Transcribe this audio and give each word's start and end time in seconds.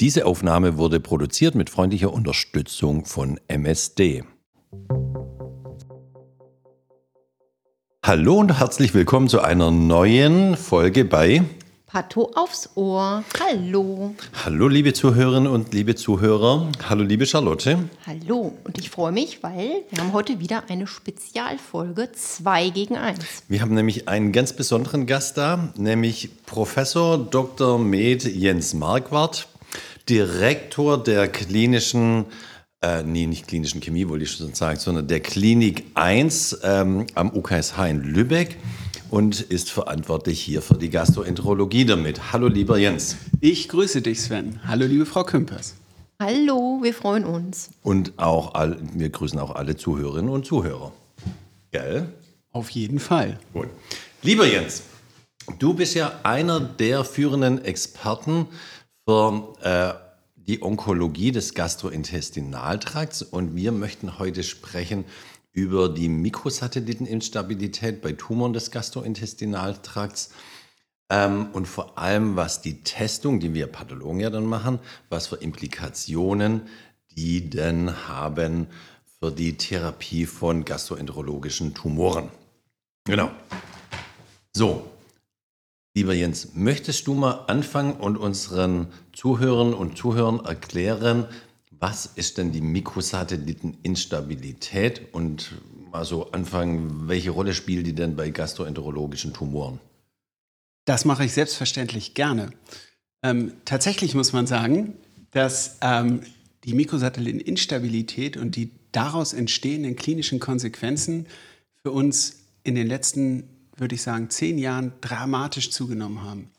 Diese 0.00 0.24
Aufnahme 0.24 0.78
wurde 0.78 1.00
produziert 1.00 1.54
mit 1.54 1.68
freundlicher 1.68 2.12
Unterstützung 2.12 3.04
von 3.04 3.38
MSD. 3.48 4.24
Hallo 8.02 8.38
und 8.38 8.58
herzlich 8.58 8.94
willkommen 8.94 9.28
zu 9.28 9.42
einer 9.42 9.70
neuen 9.70 10.56
Folge 10.56 11.04
bei 11.04 11.42
Pato 11.88 12.30
aufs 12.34 12.68
Ohr. 12.74 13.24
Hallo. 13.40 14.14
Hallo 14.44 14.68
liebe 14.68 14.92
Zuhörerinnen 14.92 15.50
und 15.50 15.72
liebe 15.72 15.94
Zuhörer. 15.94 16.70
Hallo 16.86 17.02
liebe 17.02 17.24
Charlotte. 17.24 17.88
Hallo. 18.06 18.52
Und 18.64 18.76
ich 18.76 18.90
freue 18.90 19.10
mich, 19.10 19.42
weil 19.42 19.84
wir 19.88 19.98
haben 19.98 20.12
heute 20.12 20.38
wieder 20.38 20.64
eine 20.68 20.86
Spezialfolge 20.86 22.12
2 22.12 22.68
gegen 22.68 22.96
1. 22.98 23.44
Wir 23.48 23.62
haben 23.62 23.72
nämlich 23.72 24.06
einen 24.06 24.32
ganz 24.32 24.52
besonderen 24.52 25.06
Gast 25.06 25.38
da, 25.38 25.72
nämlich 25.78 26.28
Professor 26.44 27.16
Dr. 27.16 27.78
Med 27.78 28.22
Jens 28.24 28.74
Marquardt, 28.74 29.48
Direktor 30.10 31.02
der 31.02 31.26
klinischen 31.28 32.26
äh, 32.82 33.02
nee, 33.02 33.26
nicht 33.26 33.48
klinischen 33.48 33.80
Chemie, 33.80 34.08
wollte 34.08 34.24
ich 34.24 34.30
schon 34.30 34.52
sagen, 34.54 34.78
sondern 34.78 35.08
der 35.08 35.20
Klinik 35.20 35.84
1 35.94 36.60
ähm, 36.62 37.06
am 37.14 37.34
UKSH 37.34 37.78
in 37.88 38.02
Lübeck 38.02 38.56
und 39.10 39.40
ist 39.40 39.70
verantwortlich 39.70 40.40
hier 40.40 40.62
für 40.62 40.74
die 40.74 40.90
Gastroenterologie 40.90 41.84
damit. 41.84 42.32
Hallo, 42.32 42.48
lieber 42.48 42.78
Jens. 42.78 43.16
Ich 43.40 43.68
grüße 43.68 44.02
dich, 44.02 44.20
Sven. 44.20 44.60
Hallo, 44.66 44.86
liebe 44.86 45.06
Frau 45.06 45.24
Kümpers. 45.24 45.74
Hallo, 46.20 46.80
wir 46.82 46.92
freuen 46.94 47.24
uns. 47.24 47.70
Und 47.82 48.18
auch 48.18 48.54
all, 48.54 48.76
wir 48.94 49.08
grüßen 49.08 49.38
auch 49.38 49.54
alle 49.54 49.76
Zuhörerinnen 49.76 50.30
und 50.30 50.44
Zuhörer. 50.44 50.92
Gell? 51.70 52.12
Auf 52.50 52.70
jeden 52.70 52.98
Fall. 52.98 53.38
Gut. 53.52 53.68
Lieber 54.22 54.46
Jens, 54.46 54.82
du 55.58 55.74
bist 55.74 55.94
ja 55.94 56.12
einer 56.24 56.60
der 56.60 57.04
führenden 57.04 57.64
Experten 57.64 58.46
für 59.06 59.54
äh, 59.62 60.08
die 60.34 60.62
Onkologie 60.62 61.30
des 61.30 61.54
Gastrointestinaltrakts 61.54 63.22
und 63.22 63.54
wir 63.54 63.70
möchten 63.70 64.18
heute 64.18 64.42
sprechen 64.42 65.04
über 65.58 65.88
die 65.88 66.08
Mikrosatelliteninstabilität 66.08 68.00
bei 68.00 68.12
Tumoren 68.12 68.52
des 68.52 68.70
Gastrointestinaltrakts 68.70 70.30
ähm, 71.10 71.48
und 71.52 71.66
vor 71.66 71.98
allem, 71.98 72.36
was 72.36 72.62
die 72.62 72.82
Testung, 72.82 73.40
die 73.40 73.54
wir 73.54 73.66
Pathologen 73.66 74.20
ja 74.20 74.30
dann 74.30 74.46
machen, 74.46 74.78
was 75.08 75.26
für 75.26 75.36
Implikationen 75.36 76.62
die 77.18 77.50
denn 77.50 78.06
haben 78.06 78.68
für 79.18 79.32
die 79.32 79.56
Therapie 79.56 80.24
von 80.24 80.64
gastroenterologischen 80.64 81.74
Tumoren. 81.74 82.28
Genau. 83.04 83.32
So, 84.54 84.88
lieber 85.96 86.14
Jens, 86.14 86.54
möchtest 86.54 87.08
du 87.08 87.14
mal 87.14 87.46
anfangen 87.48 87.94
und 87.94 88.16
unseren 88.16 88.86
Zuhörern 89.12 89.74
und 89.74 89.98
Zuhörern 89.98 90.44
erklären, 90.44 91.26
was 91.80 92.06
ist 92.06 92.38
denn 92.38 92.52
die 92.52 92.60
Mikrosatelliteninstabilität 92.60 95.12
und 95.12 95.52
mal 95.90 96.04
so 96.04 96.30
anfangen, 96.32 97.08
welche 97.08 97.30
Rolle 97.30 97.54
spielt 97.54 97.86
die 97.86 97.94
denn 97.94 98.16
bei 98.16 98.28
gastroenterologischen 98.30 99.32
Tumoren? 99.32 99.78
Das 100.84 101.04
mache 101.04 101.24
ich 101.24 101.32
selbstverständlich 101.32 102.14
gerne. 102.14 102.50
Ähm, 103.22 103.52
tatsächlich 103.64 104.14
muss 104.14 104.32
man 104.32 104.46
sagen, 104.46 104.94
dass 105.30 105.78
ähm, 105.82 106.22
die 106.64 106.74
Mikrosatelliteninstabilität 106.74 108.36
und 108.36 108.56
die 108.56 108.72
daraus 108.92 109.32
entstehenden 109.32 109.96
klinischen 109.96 110.40
Konsequenzen 110.40 111.26
für 111.82 111.92
uns 111.92 112.40
in 112.64 112.74
den 112.74 112.86
letzten, 112.86 113.44
würde 113.76 113.94
ich 113.94 114.02
sagen, 114.02 114.30
zehn 114.30 114.58
Jahren 114.58 114.92
dramatisch 115.00 115.70
zugenommen 115.70 116.22
haben. 116.22 116.50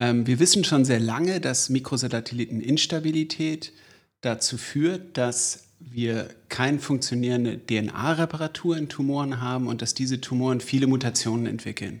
Ähm, 0.00 0.26
wir 0.26 0.38
wissen 0.38 0.64
schon 0.64 0.84
sehr 0.84 1.00
lange, 1.00 1.40
dass 1.40 1.68
Mikrosatelliteninstabilität 1.68 3.72
dazu 4.20 4.56
führt, 4.58 5.16
dass 5.16 5.64
wir 5.78 6.28
keine 6.48 6.78
funktionierende 6.78 7.58
DNA-Reparatur 7.58 8.76
in 8.76 8.88
Tumoren 8.88 9.40
haben 9.40 9.66
und 9.66 9.82
dass 9.82 9.94
diese 9.94 10.20
Tumoren 10.20 10.60
viele 10.60 10.86
Mutationen 10.86 11.46
entwickeln. 11.46 12.00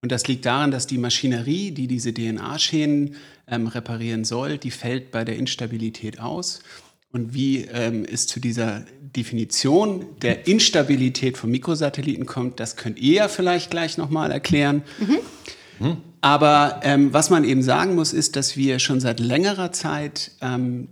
Und 0.00 0.12
das 0.12 0.28
liegt 0.28 0.46
daran, 0.46 0.70
dass 0.70 0.86
die 0.86 0.98
Maschinerie, 0.98 1.72
die 1.72 1.88
diese 1.88 2.14
DNA-Schäden 2.14 3.16
ähm, 3.48 3.66
reparieren 3.66 4.24
soll, 4.24 4.58
die 4.58 4.70
fällt 4.70 5.10
bei 5.10 5.24
der 5.24 5.36
Instabilität 5.36 6.20
aus. 6.20 6.60
Und 7.10 7.34
wie 7.34 7.64
ähm, 7.64 8.04
es 8.04 8.26
zu 8.26 8.38
dieser 8.38 8.84
Definition 9.00 10.06
der 10.22 10.46
Instabilität 10.46 11.36
von 11.36 11.50
Mikrosatelliten 11.50 12.26
kommt, 12.26 12.60
das 12.60 12.76
könnt 12.76 12.98
ihr 12.98 13.14
ja 13.14 13.28
vielleicht 13.28 13.70
gleich 13.70 13.98
nochmal 13.98 14.30
erklären. 14.30 14.82
Mhm. 15.00 15.96
Aber 16.20 16.80
ähm, 16.82 17.12
was 17.12 17.30
man 17.30 17.44
eben 17.44 17.62
sagen 17.62 17.94
muss, 17.94 18.12
ist, 18.12 18.36
dass 18.36 18.56
wir 18.56 18.78
schon 18.78 19.00
seit 19.00 19.20
längerer 19.20 19.72
Zeit 19.72 20.32
ähm, 20.40 20.88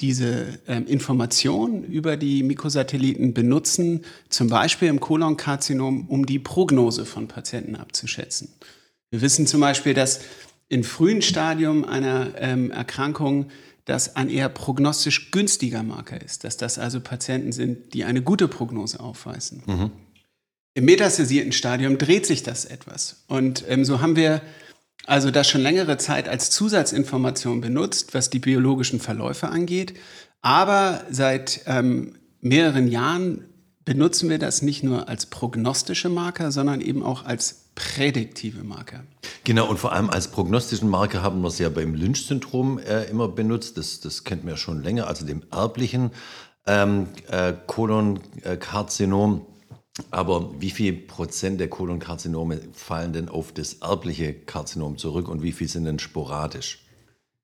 diese 0.00 0.58
ähm, 0.66 0.86
Informationen 0.86 1.84
über 1.84 2.16
die 2.16 2.42
Mikrosatelliten 2.42 3.32
benutzen, 3.32 4.04
zum 4.28 4.48
Beispiel 4.48 4.88
im 4.88 5.00
Kolonkarzinom, 5.00 6.06
um 6.08 6.26
die 6.26 6.38
Prognose 6.38 7.06
von 7.06 7.28
Patienten 7.28 7.76
abzuschätzen. 7.76 8.48
Wir 9.10 9.22
wissen 9.22 9.46
zum 9.46 9.60
Beispiel, 9.60 9.94
dass 9.94 10.20
im 10.68 10.84
frühen 10.84 11.22
Stadium 11.22 11.84
einer 11.84 12.32
ähm, 12.38 12.70
Erkrankung 12.70 13.50
das 13.86 14.16
ein 14.16 14.28
eher 14.28 14.48
prognostisch 14.48 15.30
günstiger 15.30 15.82
Marker 15.82 16.20
ist, 16.20 16.44
dass 16.44 16.56
das 16.56 16.78
also 16.78 17.00
Patienten 17.00 17.52
sind, 17.52 17.94
die 17.94 18.04
eine 18.04 18.20
gute 18.20 18.48
Prognose 18.48 18.98
aufweisen. 19.00 19.62
Mhm. 19.64 19.90
Im 20.74 20.84
metastasierten 20.84 21.52
Stadium 21.52 21.96
dreht 21.96 22.26
sich 22.26 22.42
das 22.42 22.66
etwas. 22.66 23.24
Und 23.28 23.64
ähm, 23.68 23.84
so 23.84 24.00
haben 24.02 24.16
wir 24.16 24.42
also 25.06 25.30
das 25.30 25.48
schon 25.48 25.60
längere 25.60 25.96
Zeit 25.98 26.28
als 26.28 26.50
Zusatzinformation 26.50 27.60
benutzt, 27.60 28.14
was 28.14 28.30
die 28.30 28.38
biologischen 28.38 29.00
Verläufe 29.00 29.48
angeht. 29.48 29.94
Aber 30.42 31.04
seit 31.10 31.62
ähm, 31.66 32.14
mehreren 32.40 32.88
Jahren 32.88 33.44
benutzen 33.84 34.28
wir 34.28 34.38
das 34.38 34.62
nicht 34.62 34.82
nur 34.82 35.08
als 35.08 35.26
prognostische 35.26 36.08
Marker, 36.08 36.50
sondern 36.50 36.80
eben 36.80 37.02
auch 37.02 37.24
als 37.24 37.66
prädiktive 37.76 38.64
Marker. 38.64 39.04
Genau, 39.44 39.68
und 39.68 39.78
vor 39.78 39.92
allem 39.92 40.10
als 40.10 40.28
prognostischen 40.28 40.88
Marker 40.88 41.22
haben 41.22 41.40
wir 41.40 41.48
es 41.48 41.58
ja 41.58 41.68
beim 41.68 41.94
Lynch-Syndrom 41.94 42.78
äh, 42.78 43.04
immer 43.04 43.28
benutzt. 43.28 43.78
Das, 43.78 44.00
das 44.00 44.24
kennt 44.24 44.44
man 44.44 44.54
ja 44.54 44.56
schon 44.56 44.82
länger, 44.82 45.06
also 45.06 45.24
dem 45.24 45.42
erblichen 45.52 46.10
ähm, 46.66 47.06
äh, 47.28 47.52
Kolonkarzinom. 47.66 49.46
Aber 50.10 50.54
wie 50.60 50.70
viel 50.70 50.92
Prozent 50.92 51.60
der 51.60 51.68
Kolonkarzinome 51.68 52.60
fallen 52.72 53.12
denn 53.12 53.28
auf 53.28 53.52
das 53.52 53.74
erbliche 53.74 54.34
Karzinom 54.34 54.98
zurück 54.98 55.28
und 55.28 55.42
wie 55.42 55.52
viel 55.52 55.68
sind 55.68 55.84
denn 55.84 55.98
sporadisch? 55.98 56.80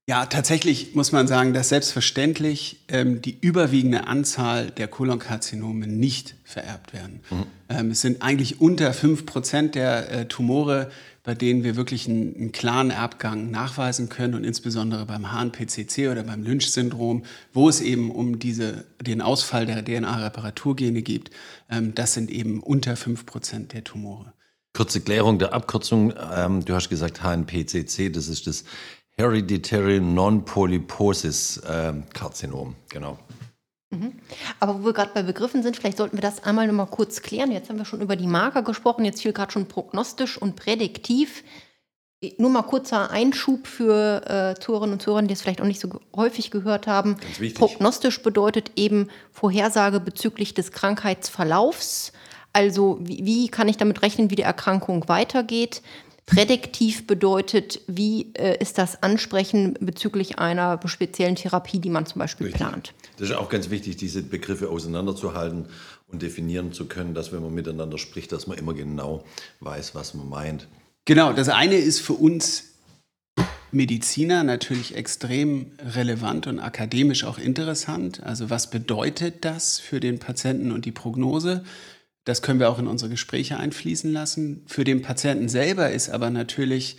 Ja, 0.08 0.26
tatsächlich 0.26 0.96
muss 0.96 1.12
man 1.12 1.28
sagen, 1.28 1.54
dass 1.54 1.68
selbstverständlich 1.68 2.80
ähm, 2.88 3.22
die 3.22 3.38
überwiegende 3.40 4.08
Anzahl 4.08 4.70
der 4.72 4.88
Kolonkarzinome 4.88 5.86
nicht 5.86 6.34
vererbt 6.42 6.92
werden. 6.92 7.20
Mhm. 7.30 7.46
Ähm, 7.68 7.90
es 7.92 8.00
sind 8.00 8.20
eigentlich 8.20 8.60
unter 8.60 8.92
5 8.92 9.26
Prozent 9.26 9.76
der 9.76 10.10
äh, 10.10 10.26
Tumore, 10.26 10.90
bei 11.24 11.34
denen 11.34 11.62
wir 11.62 11.76
wirklich 11.76 12.08
einen, 12.08 12.34
einen, 12.34 12.52
klaren 12.52 12.90
Erbgang 12.90 13.50
nachweisen 13.50 14.08
können 14.08 14.34
und 14.34 14.44
insbesondere 14.44 15.06
beim 15.06 15.32
HNPCC 15.32 16.08
oder 16.10 16.24
beim 16.24 16.42
Lynch-Syndrom, 16.42 17.24
wo 17.52 17.68
es 17.68 17.80
eben 17.80 18.10
um 18.10 18.38
diese, 18.38 18.84
den 19.00 19.20
Ausfall 19.20 19.66
der 19.66 19.84
DNA-Reparaturgene 19.84 21.02
geht, 21.02 21.30
ähm, 21.70 21.94
das 21.94 22.14
sind 22.14 22.30
eben 22.30 22.60
unter 22.60 22.94
5% 22.94 23.68
der 23.68 23.84
Tumore. 23.84 24.32
Kurze 24.74 25.00
Klärung 25.00 25.38
der 25.38 25.52
Abkürzung. 25.52 26.12
Ähm, 26.34 26.64
du 26.64 26.74
hast 26.74 26.88
gesagt 26.88 27.22
HNPCC, 27.22 28.10
das 28.12 28.28
ist 28.28 28.46
das 28.46 28.64
Hereditary 29.16 30.00
Non-Polyposis 30.00 31.58
äh, 31.58 31.92
Karzinom. 32.14 32.74
Genau. 32.88 33.18
Mhm. 33.92 34.12
Aber 34.58 34.80
wo 34.80 34.86
wir 34.86 34.92
gerade 34.92 35.12
bei 35.14 35.22
Begriffen 35.22 35.62
sind, 35.62 35.76
vielleicht 35.76 35.98
sollten 35.98 36.16
wir 36.16 36.22
das 36.22 36.44
einmal 36.44 36.66
noch 36.66 36.74
mal 36.74 36.86
kurz 36.86 37.22
klären. 37.22 37.52
Jetzt 37.52 37.68
haben 37.68 37.78
wir 37.78 37.84
schon 37.84 38.00
über 38.00 38.16
die 38.16 38.26
Marker 38.26 38.62
gesprochen, 38.62 39.04
jetzt 39.04 39.22
fiel 39.22 39.32
gerade 39.32 39.52
schon 39.52 39.66
prognostisch 39.66 40.38
und 40.38 40.56
prädiktiv. 40.56 41.44
Nur 42.38 42.50
mal 42.50 42.62
kurzer 42.62 43.10
Einschub 43.10 43.66
für 43.66 44.54
äh, 44.56 44.60
Zuhörerinnen 44.60 44.94
und 44.94 45.02
Zuhörer, 45.02 45.22
die 45.22 45.34
es 45.34 45.42
vielleicht 45.42 45.60
auch 45.60 45.66
nicht 45.66 45.80
so 45.80 45.88
häufig 46.14 46.52
gehört 46.52 46.86
haben. 46.86 47.16
Prognostisch 47.54 48.22
bedeutet 48.22 48.70
eben 48.76 49.08
Vorhersage 49.32 49.98
bezüglich 49.98 50.54
des 50.54 50.70
Krankheitsverlaufs. 50.70 52.12
Also 52.52 52.98
wie, 53.00 53.24
wie 53.24 53.48
kann 53.48 53.68
ich 53.68 53.76
damit 53.76 54.02
rechnen, 54.02 54.30
wie 54.30 54.36
die 54.36 54.42
Erkrankung 54.42 55.08
weitergeht? 55.08 55.82
Prädiktiv 56.34 57.06
bedeutet, 57.06 57.80
wie 57.86 58.32
äh, 58.34 58.56
ist 58.58 58.78
das 58.78 59.02
Ansprechen 59.02 59.74
bezüglich 59.80 60.38
einer 60.38 60.80
speziellen 60.86 61.36
Therapie, 61.36 61.78
die 61.78 61.90
man 61.90 62.06
zum 62.06 62.20
Beispiel 62.20 62.46
Richtig. 62.46 62.66
plant. 62.66 62.94
Das 63.18 63.28
ist 63.28 63.36
auch 63.36 63.50
ganz 63.50 63.68
wichtig, 63.68 63.96
diese 63.96 64.22
Begriffe 64.22 64.70
auseinanderzuhalten 64.70 65.66
und 66.08 66.22
definieren 66.22 66.72
zu 66.72 66.86
können, 66.86 67.12
dass 67.12 67.32
wenn 67.32 67.42
man 67.42 67.52
miteinander 67.52 67.98
spricht, 67.98 68.32
dass 68.32 68.46
man 68.46 68.56
immer 68.56 68.72
genau 68.72 69.24
weiß, 69.60 69.94
was 69.94 70.14
man 70.14 70.28
meint. 70.28 70.68
Genau, 71.04 71.34
das 71.34 71.50
eine 71.50 71.76
ist 71.76 72.00
für 72.00 72.14
uns 72.14 72.72
Mediziner 73.70 74.42
natürlich 74.42 74.96
extrem 74.96 75.72
relevant 75.78 76.46
und 76.46 76.60
akademisch 76.60 77.24
auch 77.24 77.38
interessant. 77.38 78.22
Also 78.22 78.48
was 78.48 78.70
bedeutet 78.70 79.44
das 79.44 79.78
für 79.78 80.00
den 80.00 80.18
Patienten 80.18 80.72
und 80.72 80.84
die 80.84 80.92
Prognose? 80.92 81.64
Das 82.24 82.42
können 82.42 82.60
wir 82.60 82.70
auch 82.70 82.78
in 82.78 82.86
unsere 82.86 83.10
Gespräche 83.10 83.56
einfließen 83.56 84.12
lassen. 84.12 84.62
Für 84.66 84.84
den 84.84 85.02
Patienten 85.02 85.48
selber 85.48 85.90
ist 85.90 86.08
aber 86.08 86.30
natürlich 86.30 86.96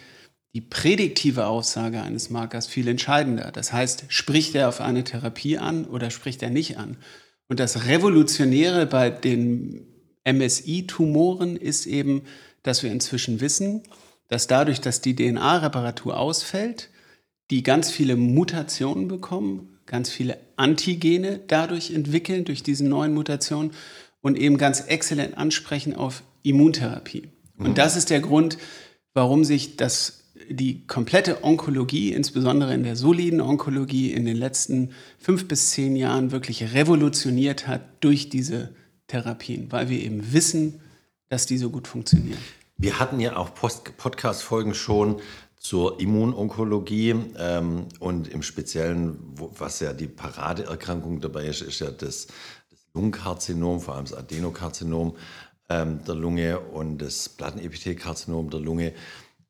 die 0.53 0.61
prädiktive 0.61 1.47
Aussage 1.47 2.01
eines 2.01 2.29
Markers 2.29 2.67
viel 2.67 2.87
entscheidender. 2.87 3.51
Das 3.51 3.73
heißt, 3.73 4.05
spricht 4.09 4.53
er 4.53 4.69
auf 4.69 4.81
eine 4.81 5.03
Therapie 5.03 5.57
an 5.57 5.85
oder 5.85 6.11
spricht 6.11 6.43
er 6.43 6.49
nicht 6.49 6.77
an? 6.77 6.97
Und 7.47 7.59
das 7.59 7.87
Revolutionäre 7.87 8.85
bei 8.85 9.09
den 9.09 9.87
MSI-Tumoren 10.25 11.57
ist 11.57 11.85
eben, 11.85 12.23
dass 12.61 12.83
wir 12.83 12.91
inzwischen 12.91 13.41
wissen, 13.41 13.83
dass 14.27 14.47
dadurch, 14.47 14.79
dass 14.79 15.01
die 15.01 15.15
DNA-Reparatur 15.15 16.17
ausfällt, 16.17 16.89
die 17.51 17.63
ganz 17.63 17.91
viele 17.91 18.15
Mutationen 18.15 19.07
bekommen, 19.07 19.79
ganz 19.85 20.09
viele 20.09 20.37
Antigene 20.55 21.39
dadurch 21.47 21.91
entwickeln, 21.91 22.45
durch 22.45 22.63
diese 22.63 22.85
neuen 22.85 23.13
Mutationen 23.13 23.71
und 24.23 24.39
eben 24.39 24.57
ganz 24.57 24.79
exzellent 24.79 25.37
ansprechen 25.37 25.95
auf 25.95 26.23
Immuntherapie. 26.41 27.29
Und 27.57 27.69
mhm. 27.69 27.75
das 27.75 27.95
ist 27.95 28.09
der 28.09 28.21
Grund, 28.21 28.57
warum 29.13 29.43
sich 29.43 29.75
das 29.75 30.23
die 30.49 30.87
komplette 30.87 31.43
Onkologie, 31.43 32.11
insbesondere 32.11 32.73
in 32.73 32.83
der 32.83 32.95
soliden 32.95 33.39
Onkologie, 33.39 34.11
in 34.11 34.25
den 34.25 34.35
letzten 34.35 34.91
fünf 35.19 35.47
bis 35.47 35.69
zehn 35.69 35.95
Jahren 35.95 36.31
wirklich 36.31 36.73
revolutioniert 36.73 37.67
hat 37.67 37.81
durch 37.99 38.29
diese 38.29 38.73
Therapien, 39.07 39.71
weil 39.71 39.89
wir 39.89 39.99
eben 39.99 40.33
wissen, 40.33 40.81
dass 41.29 41.45
die 41.45 41.57
so 41.57 41.69
gut 41.69 41.87
funktionieren. 41.87 42.39
Wir 42.77 42.99
hatten 42.99 43.19
ja 43.19 43.37
auch 43.37 43.51
Podcast-Folgen 43.53 44.73
schon 44.73 45.21
zur 45.57 46.01
Immunonkologie 46.01 47.15
ähm, 47.37 47.85
und 47.99 48.27
im 48.27 48.41
Speziellen, 48.43 49.17
wo, 49.35 49.51
was 49.57 49.79
ja 49.79 49.93
die 49.93 50.07
Paradeerkrankung 50.07 51.21
dabei 51.21 51.45
ist, 51.45 51.61
ist 51.61 51.79
ja 51.79 51.89
das 51.89 52.27
Lungenkarzinom, 52.93 53.81
vor 53.81 53.95
allem 53.95 54.05
das 54.05 54.13
Adenokarzinom 54.13 55.15
ähm, 55.69 56.03
der 56.05 56.15
Lunge 56.15 56.59
und 56.59 56.99
das 56.99 57.29
Plattenepithelkarzinom 57.29 58.49
der 58.49 58.59
Lunge. 58.59 58.93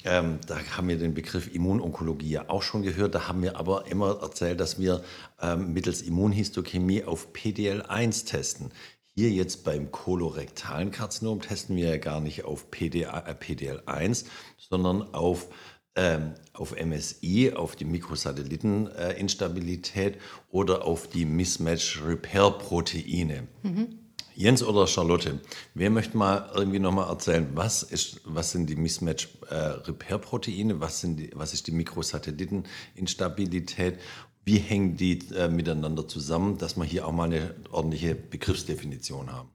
Ähm, 0.05 0.39
da 0.47 0.59
haben 0.77 0.87
wir 0.89 0.97
den 0.97 1.13
Begriff 1.13 1.53
Immunonkologie 1.53 2.29
ja 2.29 2.49
auch 2.49 2.61
schon 2.61 2.83
gehört. 2.83 3.15
Da 3.15 3.27
haben 3.27 3.41
wir 3.41 3.57
aber 3.57 3.87
immer 3.87 4.21
erzählt, 4.21 4.59
dass 4.59 4.79
wir 4.79 5.03
ähm, 5.41 5.73
mittels 5.73 6.01
Immunhistochemie 6.01 7.03
auf 7.03 7.33
PDL1 7.33 8.25
testen. 8.25 8.71
Hier 9.15 9.29
jetzt 9.29 9.63
beim 9.63 9.91
kolorektalen 9.91 10.91
Karzinom 10.91 11.41
testen 11.41 11.75
wir 11.75 11.89
ja 11.89 11.97
gar 11.97 12.19
nicht 12.19 12.45
auf 12.45 12.71
PDA, 12.71 13.19
äh, 13.27 13.33
PDL1, 13.33 14.25
sondern 14.57 15.13
auf, 15.13 15.49
ähm, 15.95 16.33
auf 16.53 16.73
MSI, 16.75 17.53
auf 17.53 17.75
die 17.75 17.85
Mikrosatelliteninstabilität 17.85 20.15
äh, 20.15 20.19
oder 20.51 20.85
auf 20.85 21.07
die 21.07 21.25
Mismatch-Repair-Proteine. 21.25 23.47
Mhm. 23.61 23.99
Jens 24.35 24.63
oder 24.63 24.87
Charlotte, 24.87 25.39
wer 25.75 25.91
möchte 25.91 26.17
mal 26.17 26.49
irgendwie 26.55 26.79
nochmal 26.79 27.07
erzählen, 27.07 27.47
was, 27.53 27.83
ist, 27.83 28.21
was 28.25 28.49
sind 28.51 28.67
die 28.67 28.75
Mismatch-Repair-Proteine, 28.75 30.81
was, 30.81 31.05
was 31.33 31.53
ist 31.53 31.67
die 31.67 31.71
Mikrosatelliteninstabilität, 31.71 33.99
wie 34.43 34.57
hängen 34.57 34.97
die 34.97 35.19
äh, 35.35 35.47
miteinander 35.47 36.07
zusammen, 36.07 36.57
dass 36.57 36.75
wir 36.75 36.83
hier 36.83 37.07
auch 37.07 37.11
mal 37.11 37.25
eine 37.25 37.53
ordentliche 37.71 38.15
Begriffsdefinition 38.15 39.31
haben? 39.31 39.49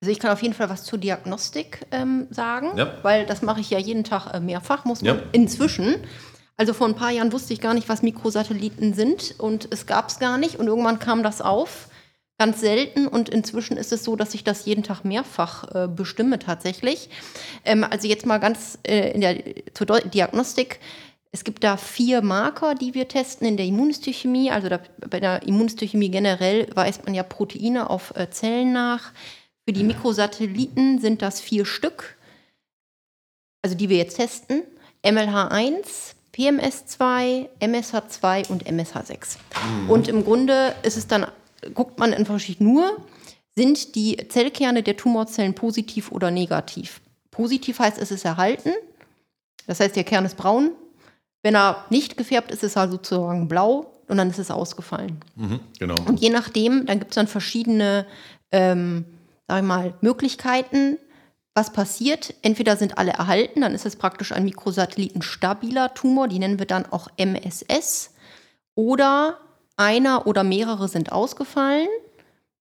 Also 0.00 0.12
ich 0.12 0.18
kann 0.18 0.30
auf 0.30 0.42
jeden 0.42 0.54
Fall 0.54 0.70
was 0.70 0.84
zur 0.84 0.98
Diagnostik 0.98 1.86
ähm, 1.90 2.26
sagen, 2.30 2.76
ja. 2.76 2.94
weil 3.02 3.26
das 3.26 3.42
mache 3.42 3.60
ich 3.60 3.68
ja 3.70 3.78
jeden 3.78 4.04
Tag 4.04 4.32
äh, 4.32 4.40
mehrfach, 4.40 4.84
muss 4.84 5.02
man 5.02 5.16
ja. 5.16 5.22
inzwischen. 5.32 5.96
Also 6.56 6.72
vor 6.72 6.86
ein 6.86 6.94
paar 6.94 7.10
Jahren 7.10 7.32
wusste 7.32 7.52
ich 7.52 7.60
gar 7.60 7.74
nicht, 7.74 7.88
was 7.88 8.02
Mikrosatelliten 8.02 8.94
sind 8.94 9.34
und 9.38 9.68
es 9.70 9.86
gab 9.86 10.08
es 10.08 10.18
gar 10.18 10.38
nicht 10.38 10.56
und 10.56 10.66
irgendwann 10.66 10.98
kam 10.98 11.22
das 11.22 11.40
auf 11.40 11.88
ganz 12.38 12.60
selten 12.60 13.06
und 13.06 13.28
inzwischen 13.28 13.76
ist 13.76 13.92
es 13.92 14.02
so, 14.02 14.16
dass 14.16 14.32
ich 14.32 14.44
das 14.44 14.64
jeden 14.64 14.82
Tag 14.82 15.04
mehrfach 15.04 15.74
äh, 15.74 15.88
bestimme 15.88 16.38
tatsächlich. 16.38 17.10
Ähm, 17.66 17.84
also 17.84 18.08
jetzt 18.08 18.24
mal 18.24 18.38
ganz 18.38 18.78
äh, 18.82 19.10
in 19.12 19.20
der 19.20 19.42
zur 19.74 19.86
Diagnostik. 19.86 20.80
Es 21.32 21.44
gibt 21.44 21.62
da 21.62 21.76
vier 21.76 22.22
Marker, 22.22 22.74
die 22.74 22.94
wir 22.94 23.08
testen 23.08 23.46
in 23.46 23.58
der 23.58 23.66
Immunhistochemie. 23.66 24.50
Also 24.50 24.70
da, 24.70 24.80
bei 25.10 25.20
der 25.20 25.42
Immunhistochemie 25.42 26.10
generell 26.10 26.68
weist 26.74 27.04
man 27.04 27.14
ja 27.14 27.22
Proteine 27.22 27.90
auf 27.90 28.16
äh, 28.16 28.30
Zellen 28.30 28.72
nach. 28.72 29.12
Für 29.70 29.74
die 29.74 29.84
Mikrosatelliten 29.84 30.98
sind 30.98 31.22
das 31.22 31.40
vier 31.40 31.64
Stück, 31.64 32.16
also 33.62 33.76
die 33.76 33.88
wir 33.88 33.98
jetzt 33.98 34.16
testen. 34.16 34.64
MLH1, 35.04 36.14
PMS2, 36.34 37.48
MSH2 37.60 38.48
und 38.50 38.64
MSH6. 38.64 39.36
Mhm. 39.84 39.90
Und 39.90 40.08
im 40.08 40.24
Grunde 40.24 40.74
ist 40.82 40.96
es 40.96 41.06
dann 41.06 41.24
guckt 41.72 42.00
man 42.00 42.12
einfach 42.12 42.40
nur, 42.58 42.96
sind 43.54 43.94
die 43.94 44.16
Zellkerne 44.28 44.82
der 44.82 44.96
Tumorzellen 44.96 45.54
positiv 45.54 46.10
oder 46.10 46.32
negativ. 46.32 47.00
Positiv 47.30 47.78
heißt, 47.78 47.98
es 47.98 48.10
ist 48.10 48.24
erhalten. 48.24 48.72
Das 49.68 49.78
heißt, 49.78 49.94
der 49.94 50.02
Kern 50.02 50.24
ist 50.24 50.36
braun. 50.36 50.72
Wenn 51.44 51.54
er 51.54 51.84
nicht 51.90 52.16
gefärbt 52.16 52.50
ist, 52.50 52.64
ist 52.64 52.74
er 52.74 52.90
sozusagen 52.90 53.46
blau 53.46 53.86
und 54.08 54.16
dann 54.16 54.30
ist 54.30 54.40
es 54.40 54.50
ausgefallen. 54.50 55.20
Mhm, 55.36 55.60
genau. 55.78 55.94
Und 56.08 56.20
je 56.20 56.30
nachdem, 56.30 56.86
dann 56.86 56.98
gibt 56.98 57.12
es 57.12 57.14
dann 57.14 57.28
verschiedene, 57.28 58.04
ähm, 58.50 59.04
sag 59.50 59.62
ich 59.62 59.66
mal, 59.66 59.94
Möglichkeiten, 60.00 60.96
was 61.54 61.72
passiert. 61.72 62.34
Entweder 62.42 62.76
sind 62.76 62.98
alle 62.98 63.10
erhalten, 63.10 63.62
dann 63.62 63.74
ist 63.74 63.84
es 63.84 63.96
praktisch 63.96 64.30
ein 64.30 64.44
mikrosatellitenstabiler 64.44 65.92
Tumor, 65.92 66.28
die 66.28 66.38
nennen 66.38 66.60
wir 66.60 66.66
dann 66.66 66.86
auch 66.86 67.08
MSS. 67.16 68.14
Oder 68.76 69.38
einer 69.76 70.28
oder 70.28 70.44
mehrere 70.44 70.86
sind 70.86 71.10
ausgefallen, 71.10 71.88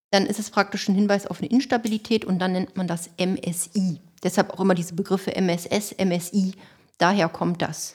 dann 0.10 0.26
ist 0.26 0.40
es 0.40 0.50
praktisch 0.50 0.90
ein 0.90 0.96
Hinweis 0.96 1.28
auf 1.28 1.42
eine 1.42 1.52
Instabilität 1.52 2.26
und 2.26 2.40
dann 2.40 2.54
nennt 2.54 2.76
man 2.76 2.88
das 2.88 3.12
MSI. 3.20 4.02
Deshalb 4.24 4.50
auch 4.50 4.60
immer 4.60 4.74
diese 4.74 4.96
Begriffe 4.96 5.36
MSS, 5.36 5.96
MSI, 6.04 6.56
daher 6.98 7.30
kommt 7.30 7.62
das. 7.62 7.94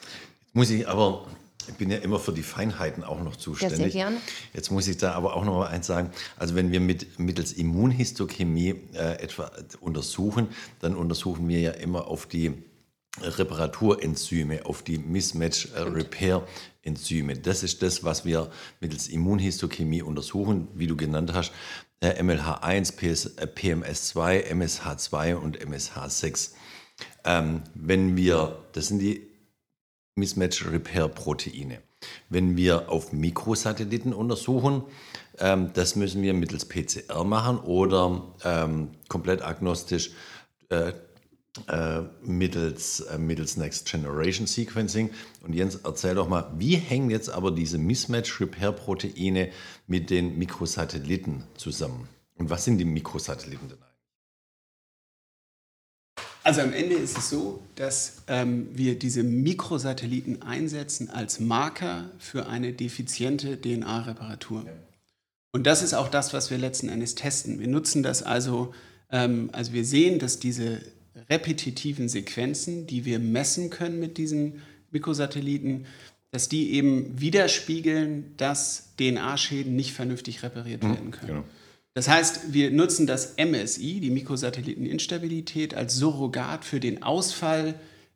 Muss 0.53 0.69
ich 0.69 0.87
aber, 0.87 1.27
ich 1.67 1.75
bin 1.75 1.91
ja 1.91 1.97
immer 1.97 2.19
für 2.19 2.33
die 2.33 2.43
Feinheiten 2.43 3.03
auch 3.03 3.21
noch 3.21 3.35
zuständig. 3.35 3.79
Ja, 3.79 3.83
sehr 3.83 3.91
gerne. 3.91 4.17
Jetzt 4.53 4.71
muss 4.71 4.87
ich 4.87 4.97
da 4.97 5.11
aber 5.13 5.35
auch 5.35 5.45
noch 5.45 5.59
mal 5.59 5.67
eins 5.67 5.85
sagen. 5.87 6.11
Also 6.37 6.55
wenn 6.55 6.71
wir 6.71 6.79
mit, 6.79 7.19
mittels 7.19 7.51
Immunhistochemie 7.53 8.75
äh, 8.93 9.21
etwa 9.21 9.51
untersuchen, 9.79 10.47
dann 10.79 10.95
untersuchen 10.95 11.47
wir 11.47 11.59
ja 11.59 11.71
immer 11.71 12.07
auf 12.07 12.25
die 12.25 12.53
Reparaturenzyme, 13.21 14.65
auf 14.65 14.81
die 14.83 14.97
Mismatch-Repair-Enzyme. 14.97 17.37
Das 17.37 17.63
ist 17.63 17.81
das, 17.81 18.03
was 18.03 18.25
wir 18.25 18.51
mittels 18.81 19.07
Immunhistochemie 19.07 20.01
untersuchen, 20.01 20.67
wie 20.73 20.87
du 20.87 20.97
genannt 20.97 21.31
hast. 21.33 21.53
MLH1, 22.01 22.97
PS, 22.97 23.37
PMS2, 23.37 24.51
MSH2 24.51 25.35
und 25.35 25.57
MSH6. 25.59 26.51
Ähm, 27.23 27.61
wenn 27.73 28.17
wir, 28.17 28.65
das 28.73 28.89
sind 28.89 28.99
die 28.99 29.25
Mismatch-Repair-Proteine. 30.15 31.81
Wenn 32.29 32.55
wir 32.55 32.89
auf 32.89 33.11
Mikrosatelliten 33.11 34.13
untersuchen, 34.13 34.83
ähm, 35.39 35.71
das 35.73 35.95
müssen 35.95 36.21
wir 36.21 36.33
mittels 36.33 36.65
PCR 36.65 37.23
machen 37.23 37.57
oder 37.59 38.33
ähm, 38.43 38.89
komplett 39.09 39.41
agnostisch 39.41 40.11
äh, 40.69 40.93
äh, 41.67 42.01
mittels, 42.21 43.01
äh, 43.01 43.17
mittels 43.17 43.57
Next 43.57 43.89
Generation 43.89 44.47
Sequencing. 44.47 45.09
Und 45.41 45.53
Jens, 45.53 45.75
erzähl 45.83 46.15
doch 46.15 46.27
mal, 46.27 46.51
wie 46.57 46.75
hängen 46.75 47.09
jetzt 47.09 47.29
aber 47.29 47.51
diese 47.51 47.77
Mismatch-Repair-Proteine 47.77 49.51
mit 49.87 50.09
den 50.09 50.37
Mikrosatelliten 50.37 51.43
zusammen? 51.55 52.07
Und 52.35 52.49
was 52.49 52.65
sind 52.65 52.77
die 52.77 52.85
Mikrosatelliten 52.85 53.69
denn? 53.69 53.84
Also 56.45 56.61
am 56.61 56.73
Ende 56.73 56.93
ist 56.93 57.17
es 57.17 57.31
so, 57.31 57.59
dass 57.73 58.21
ähm, 58.27 58.67
wir 58.71 58.99
diese 58.99 59.23
Mikrosatelliten 59.23 60.43
einsetzen 60.43 61.09
als 61.09 61.39
Marker 61.39 62.11
für 62.19 62.45
eine 62.45 62.71
defiziente 62.71 63.59
DNA-Reparatur. 63.59 64.63
Und 65.53 65.65
das 65.65 65.81
ist 65.81 65.95
auch 65.95 66.07
das, 66.07 66.35
was 66.35 66.51
wir 66.51 66.59
letzten 66.59 66.87
Endes 66.87 67.15
testen. 67.15 67.59
Wir 67.59 67.67
nutzen 67.67 68.03
das 68.03 68.21
also, 68.21 68.75
ähm, 69.09 69.49
also 69.53 69.73
wir 69.73 69.83
sehen, 69.83 70.19
dass 70.19 70.37
diese 70.37 70.83
repetitiven 71.31 72.09
Sequenzen, 72.09 72.85
die 72.85 73.05
wir 73.05 73.17
messen 73.17 73.71
können 73.71 73.99
mit 73.99 74.19
diesen 74.19 74.61
Mikrosatelliten, 74.91 75.87
dass 76.29 76.47
die 76.47 76.73
eben 76.73 77.19
widerspiegeln, 77.19 78.35
dass 78.37 78.89
DNA-Schäden 78.99 79.75
nicht 79.75 79.93
vernünftig 79.93 80.43
repariert 80.43 80.83
mhm, 80.83 80.89
werden 80.89 81.11
können. 81.11 81.27
Genau. 81.27 81.43
Das 81.95 82.09
heißt, 82.09 82.53
wir 82.53 82.71
nutzen 82.71 83.07
das 83.07 83.35
MSI, 83.37 84.01
die 84.01 84.09
Mikrosatelliteninstabilität, 84.09 85.73
als 85.73 85.95
Surrogat 85.95 86.65
für 86.65 86.81
den 86.81 87.01
Ausfall, 87.01 87.73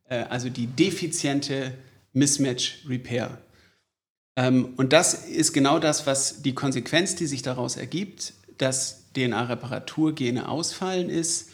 äh, 0.10 0.26
also 0.30 0.50
die 0.50 0.68
defiziente 0.68 1.74
Mismatch 2.12 2.84
Repair. 2.88 3.38
Ähm, 4.36 4.74
und 4.76 4.92
das 4.92 5.26
ist 5.26 5.54
genau 5.54 5.80
das, 5.80 6.06
was 6.06 6.42
die 6.42 6.54
Konsequenz, 6.54 7.16
die 7.16 7.26
sich 7.26 7.42
daraus 7.42 7.78
ergibt, 7.78 8.34
dass 8.58 9.06
DNA-Reparaturgene 9.14 10.50
ausfallen, 10.50 11.10
ist, 11.10 11.52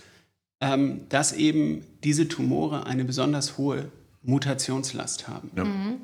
ähm, 0.61 1.01
dass 1.09 1.31
eben 1.31 1.85
diese 2.03 2.27
Tumore 2.27 2.87
eine 2.87 3.05
besonders 3.05 3.59
hohe 3.59 3.91
Mutationslast 4.23 5.27
haben. 5.27 5.51
Ja. 5.55 5.63
Mhm. 5.63 5.97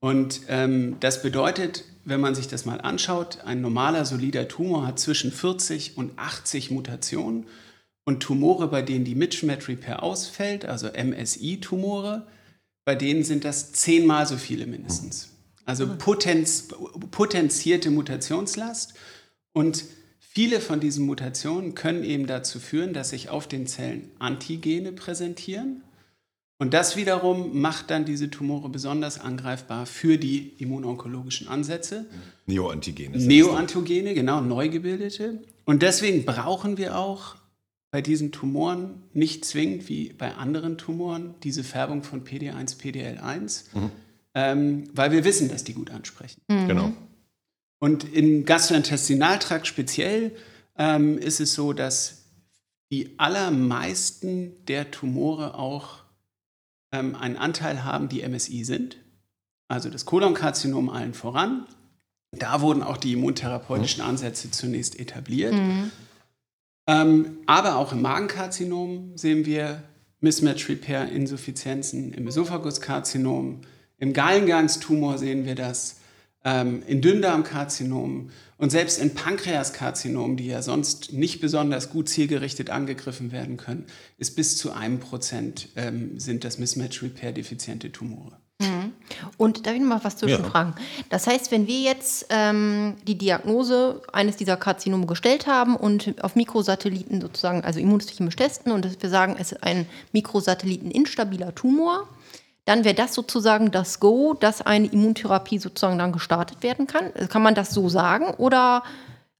Und 0.00 0.42
ähm, 0.48 0.96
das 1.00 1.22
bedeutet, 1.22 1.84
wenn 2.04 2.20
man 2.20 2.34
sich 2.34 2.48
das 2.48 2.64
mal 2.64 2.80
anschaut, 2.80 3.40
ein 3.44 3.60
normaler 3.60 4.04
solider 4.04 4.48
Tumor 4.48 4.86
hat 4.86 4.98
zwischen 4.98 5.32
40 5.32 5.96
und 5.96 6.18
80 6.18 6.70
Mutationen. 6.70 7.46
Und 8.04 8.20
Tumore, 8.20 8.68
bei 8.68 8.80
denen 8.80 9.04
die 9.04 9.14
Mismatch 9.14 9.68
Repair 9.68 10.02
ausfällt, 10.02 10.64
also 10.64 10.88
MSI-Tumore, 10.88 12.26
bei 12.86 12.94
denen 12.94 13.22
sind 13.22 13.44
das 13.44 13.72
zehnmal 13.72 14.26
so 14.26 14.38
viele 14.38 14.66
mindestens. 14.66 15.28
Also 15.66 15.86
potenz, 15.98 16.68
potenzierte 17.10 17.90
Mutationslast. 17.90 18.94
Und 19.52 19.84
viele 20.20 20.60
von 20.60 20.80
diesen 20.80 21.04
Mutationen 21.04 21.74
können 21.74 22.04
eben 22.04 22.26
dazu 22.26 22.58
führen, 22.58 22.94
dass 22.94 23.10
sich 23.10 23.28
auf 23.28 23.46
den 23.46 23.66
Zellen 23.66 24.10
Antigene 24.18 24.92
präsentieren. 24.92 25.82
Und 26.58 26.74
das 26.74 26.96
wiederum 26.96 27.60
macht 27.60 27.90
dann 27.90 28.04
diese 28.04 28.30
Tumore 28.30 28.68
besonders 28.68 29.20
angreifbar 29.20 29.86
für 29.86 30.18
die 30.18 30.54
immunonkologischen 30.58 31.46
Ansätze. 31.46 32.06
Neoantigene. 32.46 33.16
Neoantigene, 33.16 34.12
genau, 34.12 34.40
neu 34.40 34.68
gebildete. 34.68 35.40
Und 35.64 35.82
deswegen 35.82 36.24
brauchen 36.24 36.76
wir 36.76 36.98
auch 36.98 37.36
bei 37.90 38.02
diesen 38.02 38.32
Tumoren 38.32 39.04
nicht 39.12 39.44
zwingend 39.44 39.88
wie 39.88 40.12
bei 40.12 40.34
anderen 40.34 40.78
Tumoren 40.78 41.34
diese 41.44 41.62
Färbung 41.62 42.02
von 42.02 42.24
PD1, 42.24 42.78
PDL1, 42.80 43.64
mhm. 43.74 43.90
ähm, 44.34 44.84
weil 44.92 45.12
wir 45.12 45.24
wissen, 45.24 45.48
dass 45.48 45.62
die 45.62 45.74
gut 45.74 45.90
ansprechen. 45.90 46.42
Mhm. 46.48 46.68
Genau. 46.68 46.92
Und 47.78 48.12
im 48.12 48.44
Gastrointestinaltrakt 48.44 49.66
speziell 49.66 50.34
ähm, 50.76 51.18
ist 51.18 51.40
es 51.40 51.54
so, 51.54 51.72
dass 51.72 52.24
die 52.90 53.14
allermeisten 53.18 54.64
der 54.66 54.90
Tumore 54.90 55.54
auch 55.54 56.07
ähm, 56.92 57.14
einen 57.14 57.36
Anteil 57.36 57.84
haben, 57.84 58.08
die 58.08 58.26
MSI 58.26 58.64
sind. 58.64 58.96
Also 59.68 59.90
das 59.90 60.04
Kolonkarzinom 60.06 60.88
allen 60.88 61.14
voran. 61.14 61.66
Da 62.32 62.60
wurden 62.60 62.82
auch 62.82 62.96
die 62.96 63.12
immuntherapeutischen. 63.14 64.02
Ansätze 64.02 64.50
zunächst 64.50 64.98
etabliert. 64.98 65.54
Mhm. 65.54 65.90
Ähm, 66.86 67.38
aber 67.46 67.76
auch 67.76 67.92
im 67.92 68.02
Magenkarzinom 68.02 69.16
sehen 69.16 69.44
wir 69.44 69.82
Mismatch 70.20 70.68
Repair 70.68 71.10
Insuffizienzen, 71.10 72.12
im 72.12 72.26
Esophaguskarzinom, 72.26 73.60
im 73.98 74.12
Gallengangstumor 74.12 75.18
sehen 75.18 75.44
wir 75.44 75.54
das, 75.54 75.97
ähm, 76.48 76.82
in 76.86 77.00
Dünndarmkarzinom 77.00 78.30
und 78.56 78.70
selbst 78.70 78.98
in 78.98 79.14
Pankreaskarzinom, 79.14 80.36
die 80.36 80.46
ja 80.46 80.62
sonst 80.62 81.12
nicht 81.12 81.40
besonders 81.40 81.90
gut 81.90 82.08
zielgerichtet 82.08 82.70
angegriffen 82.70 83.30
werden 83.30 83.56
können, 83.56 83.86
ist 84.16 84.34
bis 84.34 84.56
zu 84.56 84.72
einem 84.72 84.98
Prozent 84.98 85.68
ähm, 85.76 86.18
sind 86.18 86.44
das 86.44 86.58
Mismatch 86.58 87.02
Repair 87.02 87.32
defiziente 87.32 87.92
Tumore. 87.92 88.36
Mhm. 88.60 88.92
Und 89.36 89.66
darf 89.66 89.74
ich 89.74 89.80
noch 89.80 89.88
mal 89.88 90.00
was 90.02 90.16
zwischenfragen? 90.16 90.74
Ja. 90.76 91.04
Das 91.10 91.28
heißt, 91.28 91.52
wenn 91.52 91.68
wir 91.68 91.80
jetzt 91.80 92.26
ähm, 92.30 92.94
die 93.06 93.16
Diagnose 93.16 94.02
eines 94.12 94.36
dieser 94.36 94.56
Karzinome 94.56 95.06
gestellt 95.06 95.46
haben 95.46 95.76
und 95.76 96.22
auf 96.24 96.34
Mikrosatelliten 96.34 97.20
sozusagen, 97.20 97.62
also 97.62 97.78
immunchemisch 97.78 98.34
testen 98.34 98.72
und 98.72 99.00
wir 99.00 99.10
sagen, 99.10 99.36
es 99.38 99.52
ist 99.52 99.62
ein 99.62 99.86
Mikrosatelliten 100.12 100.90
instabiler 100.90 101.54
Tumor, 101.54 102.08
dann 102.68 102.84
wäre 102.84 102.94
das 102.94 103.14
sozusagen 103.14 103.70
das 103.70 103.98
Go, 103.98 104.34
dass 104.34 104.60
eine 104.60 104.88
Immuntherapie 104.88 105.58
sozusagen 105.58 105.96
dann 105.96 106.12
gestartet 106.12 106.62
werden 106.62 106.86
kann. 106.86 107.14
Kann 107.30 107.40
man 107.40 107.54
das 107.54 107.70
so 107.70 107.88
sagen 107.88 108.34
oder 108.34 108.82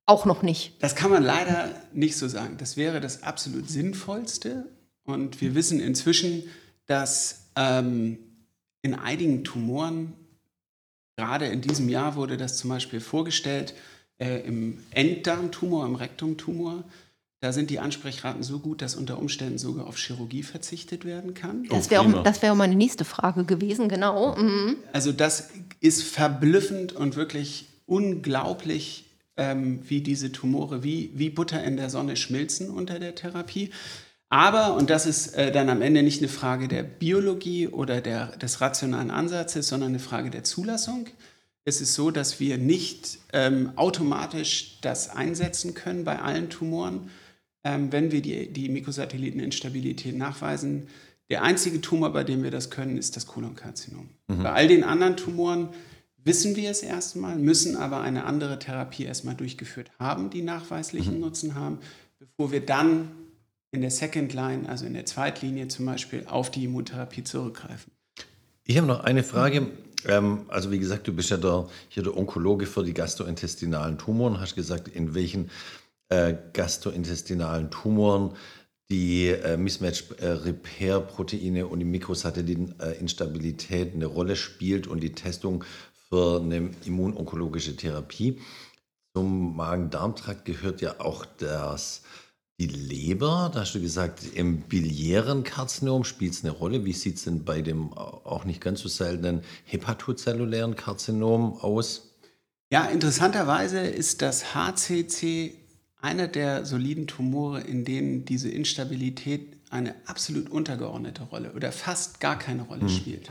auch 0.07 0.25
noch 0.25 0.43
nicht? 0.43 0.83
Das 0.83 0.97
kann 0.97 1.11
man 1.11 1.23
leider 1.23 1.69
nicht 1.93 2.17
so 2.17 2.27
sagen. 2.27 2.57
Das 2.57 2.79
wäre 2.79 3.03
das 3.03 3.23
absolut 3.25 3.69
Sinnvollste. 3.69 4.65
Und 5.05 5.43
wir 5.43 5.55
wissen 5.55 5.79
inzwischen, 5.79 6.45
dass 6.87 7.51
ähm, 7.55 8.19
in 8.81 8.95
einigen 8.95 9.45
Tumoren, 9.45 10.15
gerade 11.19 11.49
in 11.49 11.61
diesem 11.61 11.91
Jahr 11.91 12.17
wurde 12.17 12.39
das 12.39 12.57
zum 12.57 12.71
Beispiel 12.71 13.01
vorgestellt, 13.01 13.75
äh, 14.17 14.39
im 14.39 14.79
Enddarmtumor, 14.93 15.85
im 15.85 15.97
Rektumtumor, 15.97 16.83
da 17.41 17.53
sind 17.53 17.71
die 17.71 17.79
Ansprechraten 17.79 18.43
so 18.43 18.59
gut, 18.59 18.83
dass 18.83 18.97
unter 18.97 19.19
Umständen 19.19 19.59
sogar 19.59 19.87
auf 19.87 19.97
Chirurgie 19.97 20.43
verzichtet 20.43 21.05
werden 21.05 21.35
kann. 21.35 21.65
Das 21.71 21.91
wäre 21.91 22.03
auch, 22.03 22.43
wär 22.43 22.53
auch 22.53 22.57
meine 22.57 22.75
nächste 22.75 23.05
Frage 23.05 23.45
gewesen, 23.45 23.89
genau. 23.89 24.35
Mhm. 24.37 24.77
Also 24.93 25.13
das 25.13 25.51
ist 25.81 26.03
verblüffend 26.03 26.93
und 26.93 27.15
wirklich 27.15 27.67
unglaublich, 27.87 29.05
ähm, 29.37 29.81
wie 29.89 30.01
diese 30.01 30.33
Tumore 30.33 30.83
wie, 30.83 31.13
wie 31.15 31.31
Butter 31.31 31.63
in 31.63 31.77
der 31.77 31.91
Sonne 31.91 32.17
schmilzen 32.17 32.71
unter 32.71 32.99
der 32.99 33.15
Therapie. 33.15 33.71
Aber, 34.31 34.75
und 34.75 34.91
das 34.91 35.07
ist 35.07 35.35
äh, 35.35 35.53
dann 35.53 35.71
am 35.71 35.81
Ende 35.81 36.03
nicht 36.03 36.21
eine 36.21 36.29
Frage 36.29 36.69
der 36.69 36.83
Biologie 36.83 37.69
oder 37.69 38.01
der, 38.01 38.37
des 38.37 38.61
rationalen 38.61 39.11
Ansatzes, 39.11 39.69
sondern 39.69 39.91
eine 39.91 40.01
Frage 40.01 40.31
der 40.31 40.45
Zulassung. 40.45 41.07
Es 41.65 41.81
ist 41.81 41.95
so, 41.95 42.11
dass 42.11 42.41
wir 42.41 42.59
nicht 42.59 43.21
ähm, 43.33 43.73
automatisch 43.77 44.79
das 44.81 45.09
einsetzen 45.09 45.75
können 45.75 46.05
bei 46.05 46.19
allen 46.19 46.51
Tumoren, 46.51 47.11
ähm, 47.65 47.93
wenn 47.93 48.13
wir 48.13 48.23
die, 48.23 48.53
die 48.53 48.69
Mikrosatelliteninstabilität 48.69 50.17
nachweisen. 50.17 50.89
Der 51.31 51.43
einzige 51.43 51.81
Tumor, 51.81 52.13
bei 52.13 52.25
dem 52.25 52.43
wir 52.43 52.51
das 52.51 52.71
können, 52.71 52.97
ist 52.97 53.17
das 53.17 53.27
Kolonkarzinom. 53.27 54.09
Mhm. 54.29 54.43
Bei 54.43 54.53
all 54.53 54.69
den 54.69 54.85
anderen 54.85 55.17
Tumoren 55.17 55.69
wissen 56.25 56.57
wir 56.57 56.71
es 56.71 56.83
erstmal, 56.83 57.37
müssen 57.37 57.77
aber 57.77 58.01
eine 58.01 58.25
andere 58.25 58.59
Therapie 58.59 59.05
erstmal 59.05 59.35
durchgeführt 59.35 59.91
haben, 59.99 60.31
die 60.31 60.43
nachweislichen 60.43 61.15
mhm. 61.15 61.21
Nutzen 61.21 61.55
haben, 61.55 61.79
bevor 62.19 62.53
wir 62.53 62.65
dann 62.65 63.09
in 63.71 63.83
der 63.83 63.91
Second 63.91 64.33
Line, 64.33 64.69
also 64.69 64.87
in 64.87 64.95
der 64.95 65.05
Zweitlinie 65.05 65.69
zum 65.69 65.87
Beispiel, 65.87 66.25
auf 66.27 66.51
die 66.51 66.65
Immuntherapie 66.65 67.25
zurückgreifen. 67.25 67.93
Ich 68.65 68.77
habe 68.77 68.87
noch 68.87 69.01
eine 69.01 69.23
Frage. 69.23 69.69
Ähm, 70.07 70.43
also 70.49 70.71
wie 70.71 70.79
gesagt, 70.79 71.07
du 71.09 71.13
bist 71.13 71.31
ja 71.31 71.37
der, 71.37 71.69
hier 71.89 72.03
der 72.03 72.17
Onkologe 72.17 72.67
für 72.67 72.85
die 72.85 72.95
gastrointestinalen 72.95 73.99
Tumoren. 73.99 74.41
Hast 74.41 74.55
gesagt, 74.55 74.89
in 74.89 75.15
welchen 75.15 75.51
äh, 76.09 76.35
gastrointestinalen 76.53 77.71
Tumoren 77.71 78.35
die 78.91 79.29
äh, 79.29 79.57
Mismatch-Repair-Proteine 79.59 81.67
und 81.67 81.81
die 81.81 81.85
Mikrosatelliteninstabilität 81.85 83.95
eine 83.95 84.07
Rolle 84.07 84.35
spielt 84.35 84.87
und 84.87 85.03
die 85.03 85.13
Testung 85.13 85.63
für 86.09 86.41
eine 86.41 86.71
immunonkologische 86.87 87.77
Therapie. 87.77 88.41
Zum 89.15 89.55
Magen-Darm-Trakt 89.57 90.47
gehört 90.47 90.81
ja 90.81 91.01
auch 91.01 91.27
das 91.39 92.01
die 92.61 92.67
Leber, 92.67 93.53
da 93.55 93.61
hast 93.61 93.77
du 93.77 93.81
gesagt, 93.81 94.35
im 94.35 94.63
biliären 94.63 95.45
Karzinom 95.45 96.03
spielt 96.03 96.33
es 96.33 96.43
eine 96.43 96.53
Rolle. 96.53 96.85
Wie 96.85 96.93
sieht 96.93 97.17
es 97.17 97.25
denn 97.25 97.45
bei 97.45 97.63
dem 97.63 97.93
auch 97.93 98.45
nicht 98.45 98.61
ganz 98.61 98.81
so 98.81 98.89
seltenen 98.89 99.43
hepatozellulären 99.65 100.75
Karzinom 100.75 101.57
aus? 101.61 102.17
Ja, 102.73 102.87
interessanterweise 102.87 103.79
ist 103.79 104.23
das 104.23 104.57
HCC 104.57 105.55
einer 106.01 106.29
der 106.29 106.65
soliden 106.65 107.07
Tumore, 107.07 107.61
in 107.61 107.85
denen 107.85 108.25
diese 108.25 108.49
Instabilität 108.49 109.57
eine 109.71 109.95
absolut 110.07 110.49
untergeordnete 110.51 111.25
Rolle 111.25 111.53
oder 111.53 111.73
fast 111.73 112.21
gar 112.21 112.39
keine 112.39 112.63
Rolle 112.63 112.85
mhm. 112.85 112.89
spielt. 112.89 113.31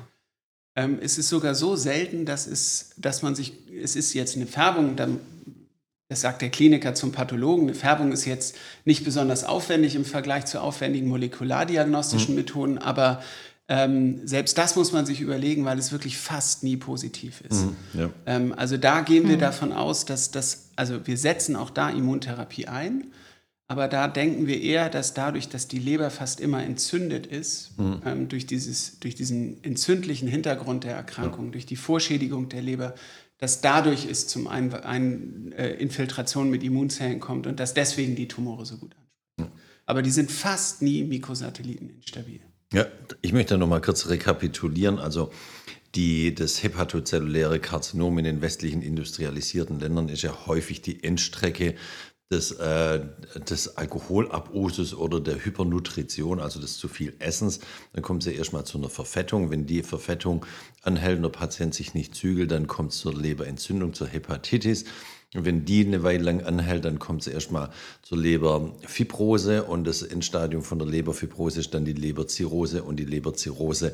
Ähm, 0.76 1.00
es 1.02 1.18
ist 1.18 1.30
sogar 1.30 1.56
so 1.56 1.76
selten, 1.76 2.26
dass, 2.26 2.46
es, 2.46 2.92
dass 2.98 3.24
man 3.24 3.36
sich, 3.36 3.54
es 3.82 3.96
ist 3.96 4.14
jetzt 4.14 4.36
eine 4.36 4.46
Färbung, 4.46 4.96
das 6.10 6.22
sagt 6.22 6.42
der 6.42 6.50
Kliniker 6.50 6.94
zum 6.94 7.12
Pathologen, 7.12 7.64
eine 7.64 7.74
Färbung 7.74 8.12
ist 8.12 8.26
jetzt 8.26 8.56
nicht 8.86 9.04
besonders 9.04 9.44
aufwendig 9.44 9.96
im 9.96 10.06
Vergleich 10.06 10.46
zu 10.46 10.62
aufwendigen 10.62 11.08
molekulardiagnostischen 11.08 12.36
mhm. 12.36 12.42
Methoden, 12.42 12.78
aber 12.78 13.24
ähm, 13.70 14.26
selbst 14.26 14.58
das 14.58 14.76
muss 14.76 14.94
man 14.94 15.06
sich 15.06 15.20
überlegen, 15.20 15.66
weil 15.66 15.78
es 15.78 15.92
wirklich 15.92 16.18
fast 16.18 16.64
nie 16.64 16.78
positiv 16.78 17.42
ist. 17.42 17.66
Mhm, 17.66 17.76
ja. 17.94 18.10
ähm, 18.26 18.54
also 18.56 18.78
da 18.78 19.02
gehen 19.02 19.28
wir 19.28 19.36
mhm. 19.36 19.42
davon 19.42 19.74
aus, 19.74 20.06
dass 20.06 20.32
das, 20.32 20.67
also 20.78 21.06
wir 21.06 21.18
setzen 21.18 21.56
auch 21.56 21.70
da 21.70 21.90
Immuntherapie 21.90 22.68
ein, 22.68 23.12
aber 23.68 23.90
da 23.90 24.08
denken 24.08 24.48
wir 24.48 24.62
eher, 24.62 24.90
dass 24.90 25.14
dadurch, 25.14 25.50
dass 25.50 25.68
die 25.68 25.80
Leber 25.80 26.10
fast 26.10 26.40
immer 26.40 26.64
entzündet 26.64 27.28
ist, 27.28 27.78
mhm. 27.78 28.02
ähm, 28.06 28.30
durch, 28.30 28.46
dieses, 28.46 29.00
durch 29.00 29.16
diesen 29.16 29.62
entzündlichen 29.64 30.28
Hintergrund 30.30 30.86
der 30.86 30.96
Erkrankung, 30.96 31.46
ja. 31.48 31.52
durch 31.52 31.66
die 31.66 31.76
Vorschädigung 31.76 32.48
der 32.48 32.62
Leber, 32.62 32.96
dass 33.40 33.60
dadurch 33.60 34.06
es 34.10 34.28
zum 34.28 34.48
einen 34.48 34.74
ein, 34.74 35.52
äh, 35.52 35.74
Infiltration 35.74 36.50
mit 36.50 36.64
Immunzellen 36.64 37.20
kommt 37.20 37.46
und 37.46 37.60
dass 37.60 37.74
deswegen 37.74 38.16
die 38.16 38.30
Tumore 38.30 38.66
so 38.66 38.78
gut 38.78 38.96
ansprechen. 38.96 39.60
Aber 39.86 40.02
die 40.02 40.12
sind 40.12 40.32
fast 40.32 40.82
nie 40.82 41.04
Mikrosatelliten 41.04 41.90
instabil. 41.90 42.42
Ja, 42.74 42.86
ich 43.22 43.32
möchte 43.32 43.58
noch 43.58 43.68
mal 43.68 43.82
kurz 43.82 44.10
rekapitulieren. 44.10 45.00
Also 45.00 45.32
die, 45.98 46.36
das 46.36 46.62
hepatozelluläre 46.62 47.60
Karzinom 47.60 48.20
in 48.20 48.26
den 48.26 48.42
westlichen 48.42 48.84
industrialisierten 48.84 49.80
Ländern 49.80 50.10
ist 50.10 50.22
ja 50.22 50.46
häufig 50.46 50.84
die 50.84 51.04
Endstrecke 51.04 51.74
des, 52.30 52.52
äh, 52.52 53.04
des 53.50 53.78
Alkoholabusus 53.78 54.94
oder 54.94 55.20
der 55.20 55.44
Hypernutrition, 55.44 56.40
also 56.40 56.60
des 56.60 56.78
zu 56.78 56.88
viel 56.88 57.16
Essens, 57.20 57.62
dann 57.94 58.04
kommt 58.04 58.26
es 58.26 58.32
ja 58.32 58.38
erstmal 58.38 58.66
zu 58.66 58.78
einer 58.78 58.90
Verfettung. 58.90 59.50
Wenn 59.50 59.66
die 59.66 59.82
Verfettung 59.82 60.46
anhält 60.84 61.18
und 61.18 61.24
der 61.24 61.30
Patient 61.30 61.74
sich 61.74 61.96
nicht 61.96 62.14
zügelt, 62.14 62.52
dann 62.52 62.68
kommt 62.68 62.92
es 62.92 63.00
zur 63.00 63.16
Leberentzündung, 63.16 63.94
zur 63.94 64.08
Hepatitis. 64.08 64.86
Und 65.36 65.46
wenn 65.46 65.66
die 65.66 65.86
eine 65.86 66.04
Weile 66.04 66.24
lang 66.24 66.44
anhält, 66.44 66.86
dann 66.86 67.00
kommt 67.00 67.22
es 67.22 67.28
erstmal 67.28 67.70
zur 68.02 68.18
Leberfibrose 68.18 69.64
und 69.64 69.86
das 69.86 70.02
Endstadium 70.02 70.64
von 70.64 70.80
der 70.80 70.88
Leberfibrose 70.88 71.60
ist 71.60 71.74
dann 71.74 71.84
die 71.84 71.94
Leberzirrhose 71.94 72.84
und 72.84 72.98
die 72.98 73.06
Leberzirrhose 73.06 73.94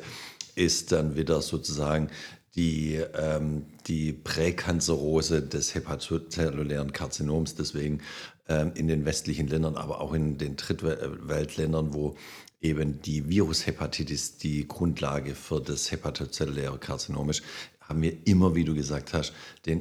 ist 0.54 0.92
dann 0.92 1.16
wieder 1.16 1.42
sozusagen 1.42 2.10
die, 2.56 3.00
ähm, 3.14 3.66
die 3.86 4.12
Präkanzerose 4.12 5.42
des 5.42 5.74
hepatozellulären 5.74 6.92
Karzinoms. 6.92 7.54
Deswegen 7.54 8.00
ähm, 8.48 8.72
in 8.74 8.88
den 8.88 9.04
westlichen 9.04 9.48
Ländern, 9.48 9.76
aber 9.76 10.00
auch 10.00 10.12
in 10.12 10.38
den 10.38 10.56
Drittweltländern, 10.56 11.94
wo 11.94 12.16
eben 12.60 13.00
die 13.02 13.28
Virushepatitis 13.28 14.38
die 14.38 14.66
Grundlage 14.66 15.34
für 15.34 15.60
das 15.60 15.90
hepatozelluläre 15.90 16.78
Karzinom 16.78 17.30
ist, 17.30 17.42
haben 17.80 18.00
wir 18.00 18.16
immer, 18.24 18.54
wie 18.54 18.64
du 18.64 18.74
gesagt 18.74 19.12
hast, 19.12 19.34
den, 19.66 19.80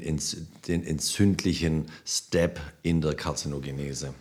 den 0.68 0.84
entzündlichen 0.84 1.86
Step 2.06 2.60
in 2.82 3.00
der 3.00 3.16
Karzinogenese. 3.16 4.14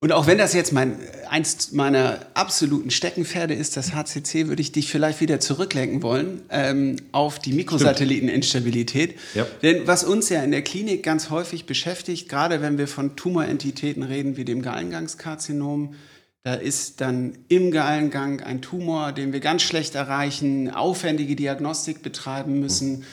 Und 0.00 0.12
auch 0.12 0.26
wenn 0.26 0.36
das 0.36 0.52
jetzt 0.52 0.72
mein, 0.72 0.98
eins 1.30 1.72
meiner 1.72 2.26
absoluten 2.34 2.90
Steckenpferde 2.90 3.54
ist, 3.54 3.78
das 3.78 3.94
HCC, 3.94 4.46
würde 4.48 4.60
ich 4.60 4.70
dich 4.70 4.90
vielleicht 4.90 5.22
wieder 5.22 5.40
zurücklenken 5.40 6.02
wollen 6.02 6.42
ähm, 6.50 6.96
auf 7.12 7.38
die 7.38 7.54
Mikrosatelliteninstabilität. 7.54 9.18
Ja. 9.34 9.46
Denn 9.62 9.86
was 9.86 10.04
uns 10.04 10.28
ja 10.28 10.42
in 10.42 10.50
der 10.50 10.62
Klinik 10.62 11.02
ganz 11.02 11.30
häufig 11.30 11.64
beschäftigt, 11.64 12.28
gerade 12.28 12.60
wenn 12.60 12.76
wir 12.76 12.88
von 12.88 13.16
Tumorentitäten 13.16 14.02
reden 14.02 14.36
wie 14.36 14.44
dem 14.44 14.60
Gallengangskarzinom, 14.60 15.94
da 16.42 16.54
ist 16.54 17.00
dann 17.00 17.38
im 17.48 17.70
Gallengang 17.70 18.40
ein 18.42 18.60
Tumor, 18.60 19.12
den 19.12 19.32
wir 19.32 19.40
ganz 19.40 19.62
schlecht 19.62 19.94
erreichen, 19.94 20.70
aufwendige 20.70 21.34
Diagnostik 21.36 22.02
betreiben 22.02 22.60
müssen. 22.60 23.04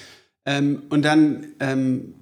Ähm, 0.45 0.83
und 0.89 1.03
dann 1.03 1.47
ähm, 1.61 2.13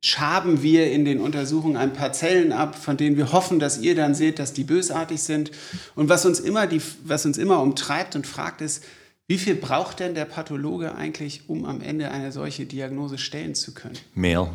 schaben 0.00 0.62
wir 0.62 0.90
in 0.90 1.04
den 1.04 1.20
Untersuchungen 1.20 1.76
ein 1.76 1.92
paar 1.92 2.12
Zellen 2.12 2.52
ab, 2.52 2.74
von 2.74 2.96
denen 2.96 3.16
wir 3.16 3.32
hoffen, 3.32 3.58
dass 3.58 3.78
ihr 3.78 3.94
dann 3.94 4.14
seht, 4.14 4.38
dass 4.38 4.52
die 4.52 4.64
bösartig 4.64 5.22
sind. 5.22 5.50
Und 5.94 6.08
was 6.08 6.24
uns 6.24 6.40
immer, 6.40 6.66
die, 6.66 6.80
was 7.04 7.26
uns 7.26 7.36
immer 7.38 7.60
umtreibt 7.60 8.16
und 8.16 8.26
fragt, 8.26 8.62
ist, 8.62 8.84
wie 9.26 9.38
viel 9.38 9.54
braucht 9.54 10.00
denn 10.00 10.14
der 10.14 10.24
Pathologe 10.24 10.94
eigentlich, 10.94 11.48
um 11.48 11.64
am 11.64 11.82
Ende 11.82 12.10
eine 12.10 12.32
solche 12.32 12.66
Diagnose 12.66 13.18
stellen 13.18 13.54
zu 13.54 13.74
können? 13.74 13.98
Mehr. 14.14 14.50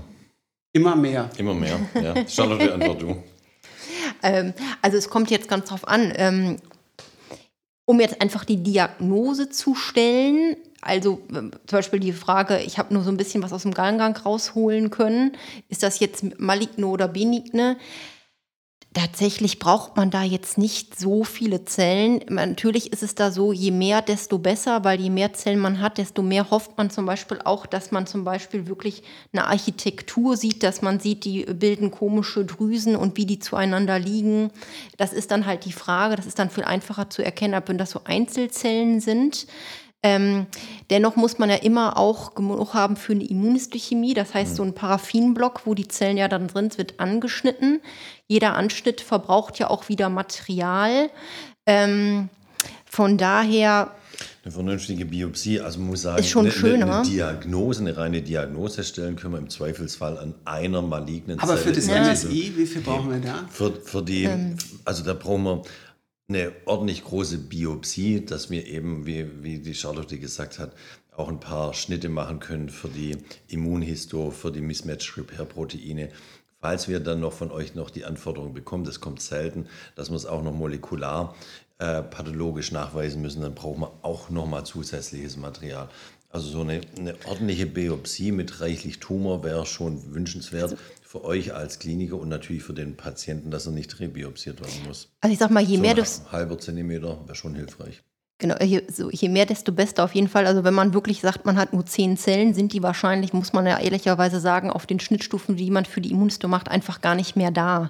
Immer 0.74 0.96
mehr. 0.98 1.30
Immer 1.38 1.54
mehr, 1.54 1.80
ja. 1.94 2.28
Charlotte, 2.28 2.74
antwort 2.74 3.02
du. 3.02 3.24
Ähm, 4.24 4.54
also 4.82 4.98
es 4.98 5.10
kommt 5.10 5.30
jetzt 5.30 5.48
ganz 5.48 5.70
drauf 5.70 5.88
an, 5.88 6.12
ähm, 6.16 6.58
um 7.86 8.00
jetzt 8.00 8.22
einfach 8.22 8.44
die 8.46 8.64
Diagnose 8.64 9.50
zu 9.50 9.76
stellen, 9.76 10.56
also 10.86 11.22
ähm, 11.32 11.52
zum 11.66 11.78
Beispiel 11.78 12.00
die 12.00 12.14
Frage, 12.14 12.60
ich 12.60 12.78
habe 12.78 12.94
nur 12.94 13.04
so 13.04 13.10
ein 13.10 13.18
bisschen 13.18 13.44
was 13.44 13.52
aus 13.52 13.64
dem 13.64 13.74
Gallengang 13.74 14.16
rausholen 14.16 14.92
können. 14.92 15.36
Ist 15.68 15.84
das 15.84 16.00
jetzt 16.00 16.40
maligne 16.40 16.86
oder 16.86 17.08
benigne? 17.08 17.78
Tatsächlich 18.94 19.60
braucht 19.60 19.98
man 19.98 20.10
da 20.10 20.24
jetzt 20.24 20.58
nicht 20.58 20.98
so 20.98 21.26
viele 21.26 21.66
Zellen. 21.66 22.22
Natürlich 22.30 22.94
ist 22.94 23.04
es 23.04 23.14
da 23.14 23.30
so, 23.30 23.52
je 23.52 23.72
mehr, 23.72 24.02
desto 24.02 24.38
besser, 24.38 24.86
weil 24.86 25.02
je 25.02 25.10
mehr 25.10 25.34
Zellen 25.34 25.60
man 25.60 25.82
hat, 25.82 25.98
desto 25.98 26.22
mehr 26.22 26.50
hofft 26.50 26.78
man 26.78 26.90
zum 26.90 27.06
Beispiel 27.06 27.42
auch, 27.44 27.66
dass 27.66 27.92
man 27.92 28.08
zum 28.08 28.24
Beispiel 28.24 28.68
wirklich 28.68 29.04
eine 29.34 29.48
Architektur 29.48 30.38
sieht, 30.38 30.64
dass 30.64 30.82
man 30.82 31.02
sieht, 31.02 31.26
die 31.26 31.44
bilden 31.44 31.92
komische 31.92 32.46
Drüsen 32.46 32.96
und 32.96 33.18
wie 33.18 33.26
die 33.26 33.40
zueinander 33.40 34.00
liegen. 34.00 34.52
Das 34.96 35.12
ist 35.12 35.30
dann 35.32 35.46
halt 35.46 35.66
die 35.66 35.74
Frage, 35.74 36.16
das 36.16 36.26
ist 36.26 36.40
dann 36.40 36.50
viel 36.50 36.64
einfacher 36.64 37.10
zu 37.10 37.22
erkennen, 37.22 37.56
ob 37.56 37.66
das 37.78 37.92
so 37.92 38.02
Einzelzellen 38.06 39.02
sind. 39.02 39.46
Ähm, 40.04 40.46
dennoch 40.92 41.16
muss 41.16 41.40
man 41.40 41.50
ja 41.50 41.56
immer 41.56 41.98
auch 41.98 42.36
genug 42.36 42.74
haben 42.74 42.96
für 42.96 43.14
eine 43.14 43.26
Immunhistochemie. 43.26 44.14
Das 44.14 44.34
heißt, 44.34 44.56
so 44.56 44.64
ein 44.64 44.76
Paraffinblock, 44.76 45.66
wo 45.66 45.74
die 45.74 45.88
Zellen 45.88 46.18
ja 46.18 46.28
dann 46.28 46.48
drin 46.48 46.70
sind, 46.70 46.78
wird 46.78 47.00
angeschnitten. 47.00 47.82
Jeder 48.28 48.56
Anschnitt 48.56 49.02
verbraucht 49.02 49.58
ja 49.58 49.70
auch 49.70 49.90
wieder 49.90 50.10
Material. 50.10 51.10
Ähm, 51.66 52.30
von 52.86 53.18
daher 53.18 53.92
eine 54.46 54.52
vernünftige 54.52 55.06
Biopsie, 55.06 55.60
also 55.60 55.80
man 55.80 55.90
muss 55.90 56.04
sagen, 56.04 56.20
ist 56.20 56.30
schon 56.30 56.46
eine, 56.46 56.52
schöner. 56.52 57.00
eine 57.00 57.10
Diagnose, 57.10 57.82
eine 57.82 57.98
reine 57.98 58.22
Diagnose 58.22 58.84
stellen 58.84 59.16
können 59.16 59.34
wir 59.34 59.40
im 59.40 59.50
Zweifelsfall 59.50 60.20
an 60.20 60.36
einer 60.46 60.84
malignen 60.84 61.40
Aber 61.40 61.58
Zelle. 61.58 61.62
Aber 61.62 61.92
für 61.92 62.12
das 62.12 62.24
MSI, 62.24 62.54
wie 62.56 62.66
viel 62.68 62.82
brauchen 62.82 63.10
wir 63.10 63.20
da? 63.20 63.46
Für, 63.50 63.74
für 63.74 64.04
die, 64.04 64.26
ähm. 64.26 64.56
also 64.86 65.04
da 65.04 65.16
brauchen 65.16 65.44
wir 65.44 65.62
eine 66.28 66.52
ordentlich 66.66 67.04
große 67.04 67.38
Biopsie, 67.38 68.26
dass 68.26 68.50
wir 68.50 68.66
eben, 68.66 69.06
wie, 69.06 69.44
wie 69.44 69.60
die 69.60 69.76
Charlotte 69.76 70.18
gesagt 70.18 70.60
hat, 70.60 70.74
auch 71.16 71.30
ein 71.30 71.40
paar 71.40 71.74
Schnitte 71.74 72.10
machen 72.10 72.40
können 72.40 72.70
für 72.70 72.90
die 72.90 73.18
Immunhisto, 73.48 74.32
für 74.32 74.52
die 74.52 74.62
Mismatch-Repair-Proteine. 74.62 76.10
Falls 76.60 76.88
wir 76.88 77.00
dann 77.00 77.20
noch 77.20 77.34
von 77.34 77.52
euch 77.52 77.76
noch 77.76 77.90
die 77.90 78.06
Anforderung 78.06 78.54
bekommen, 78.54 78.86
das 78.86 79.00
kommt 79.00 79.22
selten, 79.22 79.68
dass 79.96 80.10
wir 80.10 80.16
es 80.16 80.26
auch 80.26 80.42
noch 80.42 80.54
molekular 80.54 81.36
äh, 81.78 82.02
pathologisch 82.02 82.72
nachweisen 82.72 83.22
müssen, 83.22 83.42
dann 83.42 83.54
brauchen 83.54 83.82
wir 83.82 83.92
auch 84.02 84.30
nochmal 84.30 84.66
zusätzliches 84.66 85.38
Material. 85.38 85.90
Also 86.30 86.50
so 86.50 86.62
eine, 86.62 86.82
eine, 86.98 87.16
ordentliche 87.26 87.66
Biopsie 87.66 88.32
mit 88.32 88.60
reichlich 88.60 89.00
Tumor 89.00 89.44
wäre 89.44 89.66
schon 89.66 90.14
wünschenswert. 90.14 90.64
Also 90.64 90.78
für 91.02 91.24
euch 91.24 91.54
als 91.54 91.80
Kliniker 91.80 92.18
und 92.18 92.28
natürlich 92.28 92.64
für 92.64 92.74
den 92.74 92.98
Patienten, 92.98 93.52
dass 93.52 93.66
er 93.66 93.72
nicht 93.72 94.00
rebiopsiert 94.00 94.60
werden 94.60 94.88
muss. 94.88 95.10
Also 95.22 95.32
ich 95.32 95.40
sag 95.40 95.50
mal, 95.50 95.64
je 95.64 95.78
so 95.78 95.82
mehr 95.82 95.94
du... 95.94 96.04
Halber 96.32 96.60
Zentimeter 96.60 97.22
wäre 97.26 97.36
schon 97.36 97.56
hilfreich. 97.56 98.04
Genau, 98.38 98.58
je, 98.62 98.84
so, 98.92 99.10
je, 99.10 99.30
mehr, 99.30 99.46
desto 99.46 99.72
besser 99.72 100.04
auf 100.04 100.14
jeden 100.14 100.28
Fall. 100.28 100.46
Also 100.46 100.66
wenn 100.66 100.74
man 100.74 100.94
wirklich 100.94 101.22
sagt, 101.22 101.46
man 101.46 101.56
hat 101.56 101.72
nur 101.72 101.86
zehn 101.86 102.18
Zellen, 102.18 102.54
sind 102.54 102.74
die 102.74 102.84
wahrscheinlich, 102.84 103.32
muss 103.32 103.54
man 103.54 103.66
ja 103.66 103.80
ehrlicherweise 103.80 104.42
sagen, 104.42 104.70
auf 104.70 104.86
den 104.86 105.00
Schnittstufen, 105.00 105.56
die 105.56 105.72
man 105.72 105.86
für 105.86 106.02
die 106.02 106.12
Immunhisto 106.12 106.50
macht, 106.50 106.70
einfach 106.70 107.00
gar 107.00 107.16
nicht 107.16 107.38
mehr 107.38 107.52
da. 107.52 107.90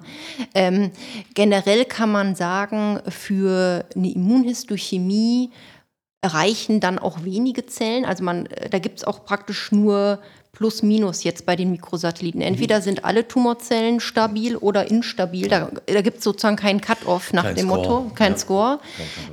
Ähm, 0.54 0.92
generell 1.34 1.84
kann 1.84 2.12
man 2.12 2.36
sagen, 2.36 3.00
für 3.08 3.86
eine 3.96 4.12
Immunhistochemie 4.12 5.50
reichen 6.26 6.80
dann 6.80 6.98
auch 6.98 7.24
wenige 7.24 7.66
Zellen. 7.66 8.04
Also 8.04 8.24
man, 8.24 8.46
äh, 8.46 8.68
da 8.68 8.78
gibt 8.78 8.98
es 8.98 9.04
auch 9.04 9.24
praktisch 9.24 9.72
nur 9.72 10.20
plus 10.52 10.82
minus 10.82 11.22
jetzt 11.22 11.44
bei 11.44 11.54
den 11.54 11.70
Mikrosatelliten. 11.70 12.40
Entweder 12.40 12.80
sind 12.80 13.04
alle 13.04 13.28
Tumorzellen 13.28 14.00
stabil 14.00 14.56
oder 14.56 14.90
instabil. 14.90 15.48
Da, 15.48 15.70
da 15.86 16.00
gibt 16.00 16.18
es 16.18 16.24
sozusagen 16.24 16.56
keinen 16.56 16.80
Cut-off 16.80 17.34
nach 17.34 17.44
kein 17.44 17.56
dem 17.56 17.68
Score. 17.68 17.78
Motto, 17.78 18.10
kein 18.14 18.32
ja. 18.32 18.38
Score. 18.38 18.80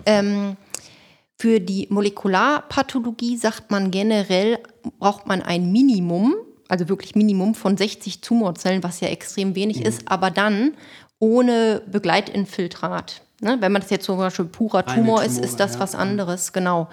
Ähm, 0.06 0.58
für 1.40 1.60
die 1.60 1.88
Molekularpathologie 1.90 3.38
sagt 3.38 3.72
man 3.72 3.90
generell, 3.90 4.60
braucht 5.00 5.28
man 5.28 5.42
ein 5.42 5.72
Minimum, 5.72 6.36
also 6.68 6.90
wirklich 6.90 7.16
Minimum 7.16 7.56
von 7.56 7.78
60 7.78 8.22
Tumorzellen, 8.22 8.84
was 8.84 9.00
ja 9.00 9.08
extrem 9.08 9.56
wenig 9.56 9.80
mhm. 9.80 9.86
ist, 9.86 10.02
aber 10.08 10.30
dann 10.30 10.74
ohne 11.20 11.82
Begleitinfiltrat. 11.90 13.22
Ne? 13.44 13.58
Wenn 13.60 13.72
man 13.72 13.82
das 13.82 13.92
jetzt 13.92 14.06
zum 14.06 14.18
Beispiel 14.18 14.46
purer 14.46 14.86
Tumor 14.86 15.24
ist, 15.24 15.38
ist 15.38 15.60
das 15.60 15.76
ja. 15.76 15.80
was 15.82 15.96
anderes, 15.96 16.54
genau. 16.54 16.90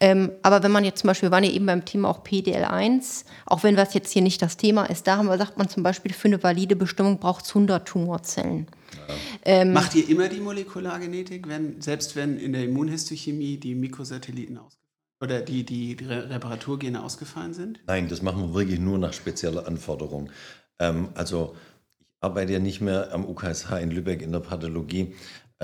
Ähm, 0.00 0.30
aber 0.42 0.62
wenn 0.62 0.70
man 0.70 0.84
jetzt 0.84 1.00
zum 1.00 1.08
Beispiel, 1.08 1.28
wir 1.28 1.32
waren 1.32 1.44
ja 1.44 1.50
eben 1.50 1.66
beim 1.66 1.84
Thema 1.84 2.10
auch 2.10 2.22
PDL1, 2.22 3.24
auch 3.46 3.62
wenn 3.62 3.74
das 3.74 3.94
jetzt 3.94 4.12
hier 4.12 4.22
nicht 4.22 4.42
das 4.42 4.56
Thema 4.56 4.84
ist, 4.84 5.06
da 5.06 5.16
haben 5.16 5.26
wir, 5.26 5.38
sagt 5.38 5.58
man 5.58 5.68
zum 5.68 5.82
Beispiel, 5.82 6.12
für 6.12 6.28
eine 6.28 6.42
valide 6.42 6.76
Bestimmung 6.76 7.18
braucht 7.18 7.44
es 7.44 7.50
100 7.50 7.88
Tumorzellen. 7.88 8.66
Ja. 9.08 9.14
Ähm, 9.44 9.72
Macht 9.72 9.94
ihr 9.94 10.08
immer 10.08 10.28
die 10.28 10.40
Molekulargenetik, 10.40 11.48
wenn, 11.48 11.80
selbst 11.80 12.16
wenn 12.16 12.38
in 12.38 12.52
der 12.52 12.64
Immunhistochemie 12.64 13.56
die 13.56 13.74
Mikrosatelliten 13.74 14.58
ausgefallen 14.58 14.84
oder 15.20 15.40
die, 15.40 15.64
die, 15.64 15.96
die 15.96 16.04
Reparaturgene 16.04 17.02
ausgefallen 17.02 17.54
sind? 17.54 17.80
Nein, 17.86 18.08
das 18.08 18.22
machen 18.22 18.40
wir 18.42 18.54
wirklich 18.54 18.78
nur 18.78 18.98
nach 18.98 19.12
spezieller 19.12 19.66
Anforderung. 19.66 20.30
Ähm, 20.78 21.08
also 21.14 21.54
ich 22.00 22.22
arbeite 22.24 22.52
ja 22.52 22.58
nicht 22.58 22.80
mehr 22.80 23.12
am 23.12 23.24
UKSH 23.24 23.72
in 23.80 23.90
Lübeck 23.90 24.22
in 24.22 24.32
der 24.32 24.40
Pathologie, 24.40 25.14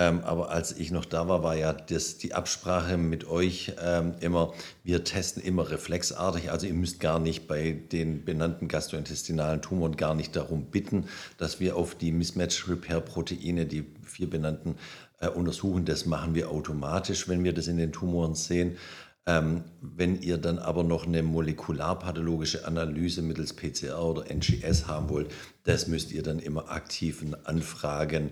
ähm, 0.00 0.20
aber 0.24 0.48
als 0.48 0.72
ich 0.72 0.90
noch 0.92 1.04
da 1.04 1.28
war, 1.28 1.42
war 1.42 1.56
ja 1.56 1.74
das, 1.74 2.16
die 2.16 2.32
Absprache 2.32 2.96
mit 2.96 3.28
euch 3.28 3.74
ähm, 3.84 4.14
immer, 4.20 4.54
wir 4.82 5.04
testen 5.04 5.42
immer 5.42 5.68
reflexartig. 5.68 6.50
Also 6.50 6.66
ihr 6.66 6.72
müsst 6.72 7.00
gar 7.00 7.18
nicht 7.18 7.46
bei 7.46 7.72
den 7.72 8.24
benannten 8.24 8.66
gastrointestinalen 8.66 9.60
Tumoren 9.60 9.98
gar 9.98 10.14
nicht 10.14 10.34
darum 10.34 10.70
bitten, 10.70 11.04
dass 11.36 11.60
wir 11.60 11.76
auf 11.76 11.94
die 11.94 12.12
Mismatch-Repair-Proteine, 12.12 13.66
die 13.66 13.84
vier 14.02 14.30
benannten, 14.30 14.76
äh, 15.18 15.28
untersuchen. 15.28 15.84
Das 15.84 16.06
machen 16.06 16.34
wir 16.34 16.50
automatisch, 16.50 17.28
wenn 17.28 17.44
wir 17.44 17.52
das 17.52 17.66
in 17.66 17.76
den 17.76 17.92
Tumoren 17.92 18.34
sehen. 18.34 18.78
Ähm, 19.26 19.64
wenn 19.82 20.22
ihr 20.22 20.38
dann 20.38 20.58
aber 20.58 20.82
noch 20.82 21.06
eine 21.06 21.22
molekularpathologische 21.22 22.66
Analyse 22.66 23.20
mittels 23.20 23.52
PCR 23.52 24.02
oder 24.02 24.30
NGS 24.30 24.86
haben 24.86 25.10
wollt, 25.10 25.30
das 25.64 25.88
müsst 25.88 26.10
ihr 26.10 26.22
dann 26.22 26.38
immer 26.38 26.70
aktiv 26.70 27.22
anfragen 27.44 28.30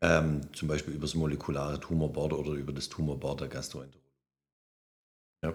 ähm, 0.00 0.42
zum 0.52 0.68
Beispiel 0.68 0.94
über 0.94 1.06
das 1.06 1.14
molekulare 1.14 1.80
Tumorboard 1.80 2.32
oder 2.32 2.52
über 2.52 2.72
das 2.72 2.88
Tumorboard 2.88 3.40
der 3.40 3.48
Gastroenterologie. 3.48 4.06
Ja. 5.42 5.54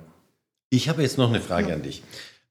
Ich 0.70 0.90
habe 0.90 1.02
jetzt 1.02 1.18
noch 1.18 1.30
eine 1.30 1.42
Frage 1.42 1.70
ja. 1.70 1.76
an 1.76 1.84
dich. 1.84 2.02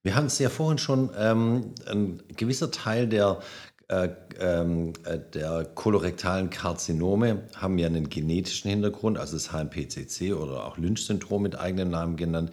Wir 0.03 0.15
haben 0.15 0.27
es 0.27 0.39
ja 0.39 0.49
vorhin 0.49 0.79
schon, 0.79 1.11
ähm, 1.17 1.75
ein 1.87 2.23
gewisser 2.37 2.71
Teil 2.71 3.07
der, 3.07 3.41
äh, 3.89 4.09
ähm, 4.39 4.93
äh, 5.05 5.19
der 5.35 5.65
kolorektalen 5.75 6.49
Karzinome 6.49 7.49
haben 7.57 7.77
ja 7.77 7.87
einen 7.87 8.09
genetischen 8.09 8.71
Hintergrund, 8.71 9.19
also 9.19 9.35
das 9.35 9.53
HMPCC 9.53 10.33
oder 10.33 10.67
auch 10.67 10.79
Lynch-Syndrom 10.79 11.43
mit 11.43 11.59
eigenem 11.59 11.91
Namen 11.91 12.17
genannt. 12.17 12.51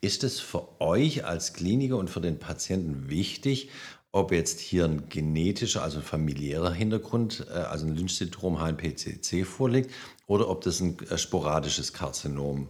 Ist 0.00 0.22
es 0.22 0.38
für 0.38 0.80
euch 0.80 1.24
als 1.24 1.54
Kliniker 1.54 1.96
und 1.96 2.10
für 2.10 2.20
den 2.20 2.38
Patienten 2.38 3.08
wichtig, 3.08 3.70
ob 4.16 4.32
jetzt 4.32 4.60
hier 4.60 4.86
ein 4.86 5.08
genetischer, 5.08 5.82
also 5.82 5.98
ein 5.98 6.04
familiärer 6.04 6.72
Hintergrund, 6.72 7.46
äh, 7.50 7.52
also 7.52 7.86
ein 7.86 7.94
Lynch-Syndrom 7.94 8.58
HNPCC 8.58 9.44
vorliegt, 9.44 9.90
oder 10.26 10.48
ob 10.48 10.62
das 10.62 10.80
ein 10.80 10.98
äh, 11.10 11.18
sporadisches 11.18 11.92
Karzinom 11.92 12.68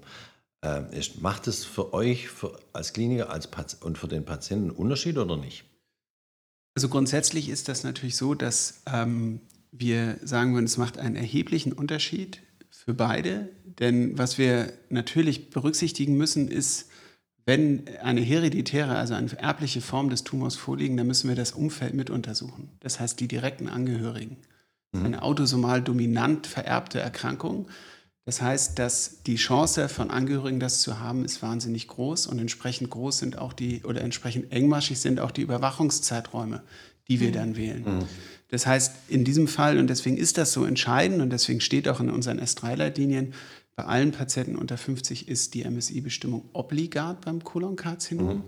äh, 0.65 0.99
ist. 0.99 1.23
Macht 1.23 1.47
es 1.47 1.65
für 1.65 1.95
euch 1.95 2.29
für, 2.29 2.59
als 2.73 2.93
Kliniker 2.93 3.31
als 3.31 3.49
und 3.81 3.97
für 3.97 4.09
den 4.09 4.25
Patienten 4.25 4.71
einen 4.71 4.79
Unterschied 4.79 5.19
oder 5.19 5.37
nicht? 5.37 5.65
Also 6.75 6.89
grundsätzlich 6.89 7.49
ist 7.49 7.69
das 7.69 7.85
natürlich 7.85 8.17
so, 8.17 8.35
dass 8.35 8.83
ähm, 8.93 9.41
wir 9.71 10.19
sagen 10.23 10.53
würden, 10.53 10.67
es 10.67 10.77
macht 10.77 10.99
einen 10.99 11.17
erheblichen 11.17 11.73
Unterschied, 11.73 12.43
für 12.87 12.95
beide. 12.95 13.49
Denn 13.81 14.17
was 14.17 14.39
wir 14.39 14.73
natürlich 14.91 15.51
berücksichtigen 15.51 16.17
müssen, 16.17 16.49
ist, 16.49 16.89
wenn 17.47 17.85
eine 18.03 18.21
hereditäre, 18.21 18.97
also 18.97 19.15
eine 19.15 19.31
erbliche 19.39 19.81
Form 19.81 20.11
des 20.11 20.25
Tumors 20.25 20.57
vorliegen, 20.57 20.97
dann 20.97 21.07
müssen 21.07 21.29
wir 21.29 21.37
das 21.37 21.53
Umfeld 21.53 21.95
mit 21.95 22.11
untersuchen. 22.11 22.71
Das 22.81 22.99
heißt, 22.99 23.19
die 23.21 23.29
direkten 23.29 23.69
Angehörigen. 23.69 24.37
Mhm. 24.91 25.07
Eine 25.07 25.23
autosomal 25.23 25.81
dominant 25.81 26.49
vererbte 26.49 26.99
Erkrankung. 26.99 27.69
Das 28.25 28.43
heißt, 28.43 28.81
dass 28.81 29.23
die 29.23 29.37
Chance 29.37 29.89
von 29.89 30.11
Angehörigen, 30.11 30.59
das 30.59 30.81
zu 30.81 30.99
haben, 30.99 31.25
ist 31.25 31.41
wahnsinnig 31.41 31.87
groß 31.87 32.27
und 32.27 32.41
entsprechend 32.41 32.91
groß 32.91 33.19
sind 33.19 33.39
auch 33.39 33.53
die 33.53 33.85
oder 33.85 34.01
entsprechend 34.01 34.51
engmaschig 34.51 34.99
sind 34.99 35.21
auch 35.21 35.31
die 35.31 35.43
Überwachungszeiträume, 35.43 36.65
die 37.07 37.21
wir 37.21 37.29
mhm. 37.29 37.35
dann 37.35 37.57
wählen. 37.57 37.85
Mhm. 37.85 38.09
Das 38.49 38.67
heißt, 38.67 38.93
in 39.07 39.25
diesem 39.25 39.47
Fall, 39.47 39.79
und 39.79 39.89
deswegen 39.89 40.17
ist 40.17 40.37
das 40.39 40.53
so 40.53 40.65
entscheidend 40.65 41.23
und 41.23 41.31
deswegen 41.31 41.61
steht 41.61 41.89
auch 41.89 42.01
in 42.01 42.11
unseren 42.11 42.41
S3-Leitlinien, 42.41 43.35
bei 43.77 43.85
allen 43.85 44.11
Patienten 44.11 44.57
unter 44.57 44.79
50 44.79 45.29
ist 45.29 45.55
die 45.55 45.65
MSI-Bestimmung 45.65 46.49
obligat 46.53 47.21
beim 47.21 47.45
Kolonkarzinom. 47.45 48.37
Mhm 48.37 48.45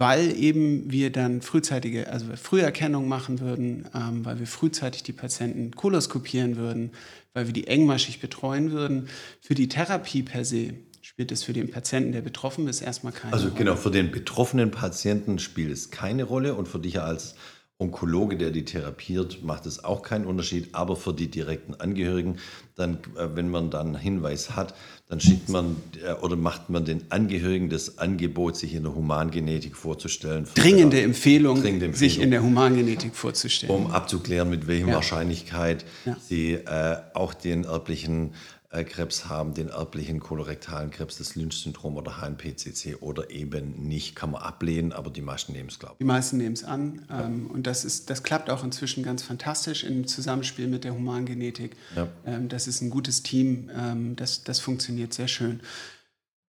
weil 0.00 0.34
eben 0.34 0.90
wir 0.90 1.12
dann 1.12 1.42
frühzeitige, 1.42 2.10
also 2.10 2.24
Früherkennung 2.34 3.06
machen 3.06 3.38
würden, 3.38 3.86
ähm, 3.94 4.24
weil 4.24 4.38
wir 4.38 4.46
frühzeitig 4.46 5.02
die 5.02 5.12
Patienten 5.12 5.72
koloskopieren 5.72 6.56
würden, 6.56 6.92
weil 7.34 7.46
wir 7.46 7.52
die 7.52 7.66
engmaschig 7.66 8.18
betreuen 8.18 8.72
würden. 8.72 9.10
Für 9.42 9.54
die 9.54 9.68
Therapie 9.68 10.22
per 10.22 10.46
se 10.46 10.72
spielt 11.02 11.30
es 11.32 11.44
für 11.44 11.52
den 11.52 11.70
Patienten, 11.70 12.12
der 12.12 12.22
betroffen 12.22 12.66
ist, 12.66 12.80
erstmal 12.80 13.12
keine 13.12 13.34
also 13.34 13.48
Rolle. 13.48 13.52
Also 13.52 13.62
genau, 13.62 13.76
für 13.76 13.90
den 13.90 14.10
betroffenen 14.10 14.70
Patienten 14.70 15.38
spielt 15.38 15.70
es 15.70 15.90
keine 15.90 16.24
Rolle 16.24 16.54
und 16.54 16.66
für 16.66 16.78
dich 16.78 16.98
als 16.98 17.34
Onkologe, 17.80 18.36
der 18.36 18.50
die 18.50 18.64
therapiert, 18.66 19.42
macht 19.42 19.64
es 19.64 19.82
auch 19.82 20.02
keinen 20.02 20.26
Unterschied. 20.26 20.68
Aber 20.72 20.96
für 20.96 21.14
die 21.14 21.30
direkten 21.30 21.74
Angehörigen, 21.74 22.36
dann, 22.76 22.98
äh, 23.16 23.28
wenn 23.34 23.48
man 23.50 23.70
dann 23.70 23.88
einen 23.88 23.96
Hinweis 23.96 24.54
hat, 24.54 24.74
dann 25.08 25.18
schickt 25.18 25.48
man 25.48 25.76
äh, 26.06 26.12
oder 26.12 26.36
macht 26.36 26.68
man 26.68 26.84
den 26.84 27.10
Angehörigen 27.10 27.70
das 27.70 27.98
Angebot, 27.98 28.56
sich 28.56 28.74
in 28.74 28.82
der 28.82 28.94
Humangenetik 28.94 29.76
vorzustellen. 29.76 30.46
Dringende 30.54 31.00
Empfehlung, 31.00 31.62
dringende 31.62 31.86
Empfehlung, 31.86 32.12
sich 32.12 32.20
in 32.20 32.30
der 32.30 32.42
Humangenetik 32.42 33.16
vorzustellen. 33.16 33.74
Um 33.74 33.90
abzuklären, 33.90 34.50
mit 34.50 34.66
welcher 34.66 34.88
ja. 34.88 34.94
Wahrscheinlichkeit 34.94 35.86
ja. 36.04 36.16
sie 36.20 36.52
äh, 36.52 36.96
auch 37.14 37.32
den 37.32 37.64
erblichen 37.64 38.34
Krebs 38.70 39.28
haben, 39.28 39.52
den 39.52 39.68
erblichen 39.68 40.20
kolorektalen 40.20 40.90
Krebs, 40.92 41.18
das 41.18 41.34
Lynch-Syndrom 41.34 41.96
oder 41.96 42.20
HNPCC 42.20 42.98
oder 43.00 43.30
eben 43.30 43.88
nicht, 43.88 44.14
kann 44.14 44.30
man 44.30 44.42
ablehnen, 44.42 44.92
aber 44.92 45.10
die 45.10 45.22
meisten 45.22 45.52
nehmen 45.52 45.68
es, 45.68 45.80
glaube 45.80 45.94
ich. 45.94 45.98
Die 45.98 46.04
meisten 46.04 46.36
nehmen 46.36 46.52
es 46.52 46.62
an 46.62 47.04
ja. 47.10 47.24
ähm, 47.24 47.48
und 47.48 47.66
das, 47.66 47.84
ist, 47.84 48.10
das 48.10 48.22
klappt 48.22 48.48
auch 48.48 48.62
inzwischen 48.62 49.02
ganz 49.02 49.24
fantastisch 49.24 49.82
im 49.82 50.06
Zusammenspiel 50.06 50.68
mit 50.68 50.84
der 50.84 50.94
Humangenetik. 50.94 51.76
Ja. 51.96 52.06
Ähm, 52.24 52.48
das 52.48 52.68
ist 52.68 52.80
ein 52.80 52.90
gutes 52.90 53.24
Team, 53.24 53.70
ähm, 53.76 54.14
das, 54.14 54.44
das 54.44 54.60
funktioniert 54.60 55.12
sehr 55.12 55.28
schön. 55.28 55.60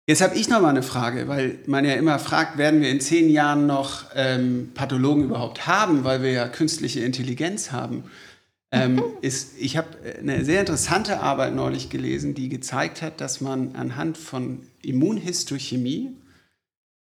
Jetzt 0.08 0.20
habe 0.20 0.34
ich 0.34 0.48
noch 0.48 0.60
mal 0.60 0.70
eine 0.70 0.82
Frage, 0.82 1.28
weil 1.28 1.60
man 1.66 1.84
ja 1.84 1.92
immer 1.92 2.18
fragt, 2.18 2.58
werden 2.58 2.80
wir 2.80 2.90
in 2.90 2.98
zehn 2.98 3.28
Jahren 3.28 3.66
noch 3.66 4.06
Pathologen 4.72 5.24
überhaupt 5.24 5.66
haben, 5.66 6.02
weil 6.02 6.22
wir 6.22 6.32
ja 6.32 6.48
künstliche 6.48 7.00
Intelligenz 7.00 7.72
haben 7.72 8.04
ähm, 8.70 9.02
ist, 9.22 9.58
ich 9.58 9.76
habe 9.76 9.88
eine 10.18 10.44
sehr 10.44 10.60
interessante 10.60 11.20
Arbeit 11.20 11.54
neulich 11.54 11.88
gelesen, 11.88 12.34
die 12.34 12.48
gezeigt 12.48 13.00
hat, 13.00 13.20
dass 13.20 13.40
man 13.40 13.74
anhand 13.74 14.18
von 14.18 14.60
Immunhistochemie 14.82 16.16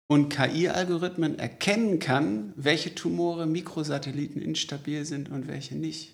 und 0.08 0.30
KI-Algorithmen 0.30 1.38
erkennen 1.40 2.00
kann, 2.00 2.54
welche 2.56 2.96
Tumore 2.96 3.46
Mikrosatelliten 3.46 4.42
instabil 4.42 5.04
sind 5.06 5.30
und 5.30 5.48
welche 5.48 5.76
nicht. 5.76 6.14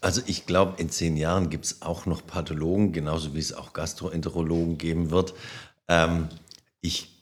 Also 0.00 0.22
ich 0.26 0.46
glaube, 0.46 0.80
in 0.80 0.90
zehn 0.90 1.16
Jahren 1.16 1.50
gibt 1.50 1.64
es 1.64 1.82
auch 1.82 2.06
noch 2.06 2.24
Pathologen, 2.26 2.92
genauso 2.92 3.34
wie 3.34 3.40
es 3.40 3.52
auch 3.52 3.72
Gastroenterologen 3.72 4.78
geben 4.78 5.10
wird. 5.10 5.34
Ähm, 5.88 6.28
ich 6.80 7.17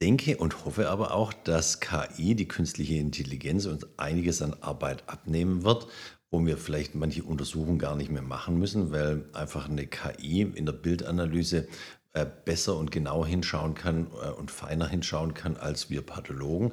denke 0.00 0.36
und 0.36 0.64
hoffe 0.64 0.90
aber 0.90 1.12
auch, 1.12 1.32
dass 1.32 1.80
KI, 1.80 2.34
die 2.34 2.48
künstliche 2.48 2.96
Intelligenz, 2.96 3.66
uns 3.66 3.86
einiges 3.96 4.42
an 4.42 4.54
Arbeit 4.60 5.08
abnehmen 5.08 5.62
wird, 5.62 5.86
wo 6.30 6.44
wir 6.44 6.58
vielleicht 6.58 6.94
manche 6.94 7.22
Untersuchungen 7.22 7.78
gar 7.78 7.96
nicht 7.96 8.10
mehr 8.10 8.22
machen 8.22 8.58
müssen, 8.58 8.92
weil 8.92 9.24
einfach 9.32 9.68
eine 9.68 9.86
KI 9.86 10.42
in 10.42 10.66
der 10.66 10.72
Bildanalyse 10.72 11.68
äh, 12.12 12.26
besser 12.44 12.76
und 12.76 12.90
genauer 12.90 13.26
hinschauen 13.26 13.74
kann 13.74 14.08
äh, 14.22 14.30
und 14.30 14.50
feiner 14.50 14.88
hinschauen 14.88 15.34
kann 15.34 15.56
als 15.56 15.90
wir 15.90 16.02
Pathologen. 16.02 16.72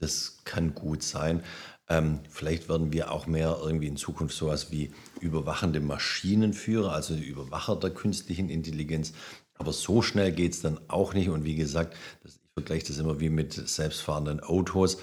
Das 0.00 0.38
kann 0.44 0.74
gut 0.74 1.02
sein. 1.02 1.42
Ähm, 1.88 2.20
vielleicht 2.30 2.68
werden 2.68 2.92
wir 2.92 3.12
auch 3.12 3.26
mehr 3.26 3.58
irgendwie 3.62 3.88
in 3.88 3.96
Zukunft 3.96 4.36
sowas 4.36 4.72
wie 4.72 4.92
überwachende 5.20 5.80
Maschinenführer, 5.80 6.92
also 6.92 7.14
Überwacher 7.14 7.76
der 7.76 7.90
künstlichen 7.90 8.48
Intelligenz. 8.48 9.12
Aber 9.54 9.72
so 9.72 10.00
schnell 10.02 10.32
geht 10.32 10.52
es 10.52 10.62
dann 10.62 10.80
auch 10.88 11.14
nicht. 11.14 11.28
Und 11.28 11.44
wie 11.44 11.56
gesagt, 11.56 11.96
das 12.22 12.40
vergleiche 12.54 12.86
das 12.86 12.98
immer 12.98 13.20
wie 13.20 13.30
mit 13.30 13.52
selbstfahrenden 13.52 14.40
Autos. 14.40 14.98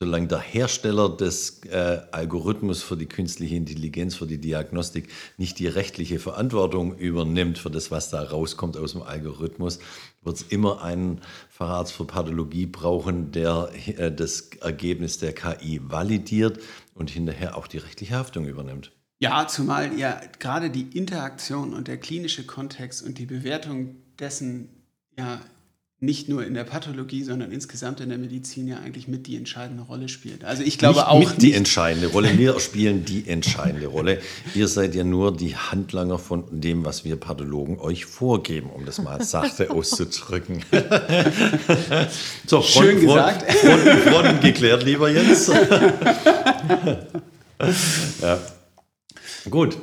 Solange 0.00 0.28
der 0.28 0.38
Hersteller 0.38 1.08
des 1.08 1.64
äh, 1.64 2.00
Algorithmus 2.12 2.82
für 2.82 2.96
die 2.96 3.06
künstliche 3.06 3.56
Intelligenz, 3.56 4.14
für 4.14 4.26
die 4.26 4.38
Diagnostik 4.38 5.08
nicht 5.38 5.58
die 5.58 5.66
rechtliche 5.66 6.20
Verantwortung 6.20 6.96
übernimmt 6.96 7.58
für 7.58 7.70
das, 7.70 7.90
was 7.90 8.08
da 8.10 8.22
rauskommt 8.22 8.76
aus 8.76 8.92
dem 8.92 9.02
Algorithmus, 9.02 9.80
wird 10.22 10.36
es 10.36 10.42
immer 10.42 10.82
einen 10.82 11.20
Facharzt 11.48 11.92
für 11.92 12.04
Pathologie 12.04 12.66
brauchen, 12.66 13.32
der 13.32 13.70
äh, 13.86 14.12
das 14.12 14.50
Ergebnis 14.60 15.18
der 15.18 15.32
KI 15.32 15.80
validiert 15.82 16.60
und 16.94 17.10
hinterher 17.10 17.56
auch 17.56 17.66
die 17.66 17.78
rechtliche 17.78 18.14
Haftung 18.14 18.46
übernimmt. 18.46 18.92
Ja, 19.20 19.48
zumal 19.48 19.98
ja 19.98 20.20
gerade 20.38 20.70
die 20.70 20.96
Interaktion 20.96 21.74
und 21.74 21.88
der 21.88 21.98
klinische 21.98 22.46
Kontext 22.46 23.04
und 23.04 23.18
die 23.18 23.26
Bewertung 23.26 23.96
dessen 24.20 24.68
ja 25.16 25.40
nicht 26.00 26.28
nur 26.28 26.46
in 26.46 26.54
der 26.54 26.62
Pathologie, 26.62 27.24
sondern 27.24 27.50
insgesamt 27.50 28.00
in 28.00 28.08
der 28.08 28.18
Medizin 28.18 28.68
ja 28.68 28.78
eigentlich 28.78 29.08
mit 29.08 29.26
die 29.26 29.36
entscheidende 29.36 29.82
Rolle 29.82 30.08
spielt. 30.08 30.44
Also 30.44 30.62
ich 30.62 30.78
glaube 30.78 31.00
nicht 31.00 31.08
auch 31.08 31.18
mit 31.18 31.42
die 31.42 31.54
entscheidende 31.54 32.06
Rolle. 32.06 32.38
Wir 32.38 32.60
spielen 32.68 33.04
die 33.04 33.26
entscheidende 33.26 33.88
Rolle. 33.88 34.20
Ihr 34.54 34.68
seid 34.68 34.94
ja 34.94 35.02
nur 35.02 35.36
die 35.36 35.56
Handlanger 35.56 36.20
von 36.20 36.44
dem, 36.52 36.84
was 36.84 37.04
wir 37.04 37.16
Pathologen 37.16 37.80
euch 37.80 38.04
vorgeben, 38.04 38.70
um 38.70 38.86
das 38.86 39.02
mal 39.02 39.24
sachte 39.24 39.70
auszudrücken. 39.72 40.62
so, 42.46 42.60
Front, 42.60 42.86
Schön 42.86 43.00
gesagt. 43.00 43.50
Front, 43.50 43.80
Front, 43.80 44.00
Front 44.02 44.40
geklärt, 44.40 44.84
lieber 44.84 45.10
Jens. 45.10 45.50
ja. 48.22 48.38
Gut. 49.50 49.78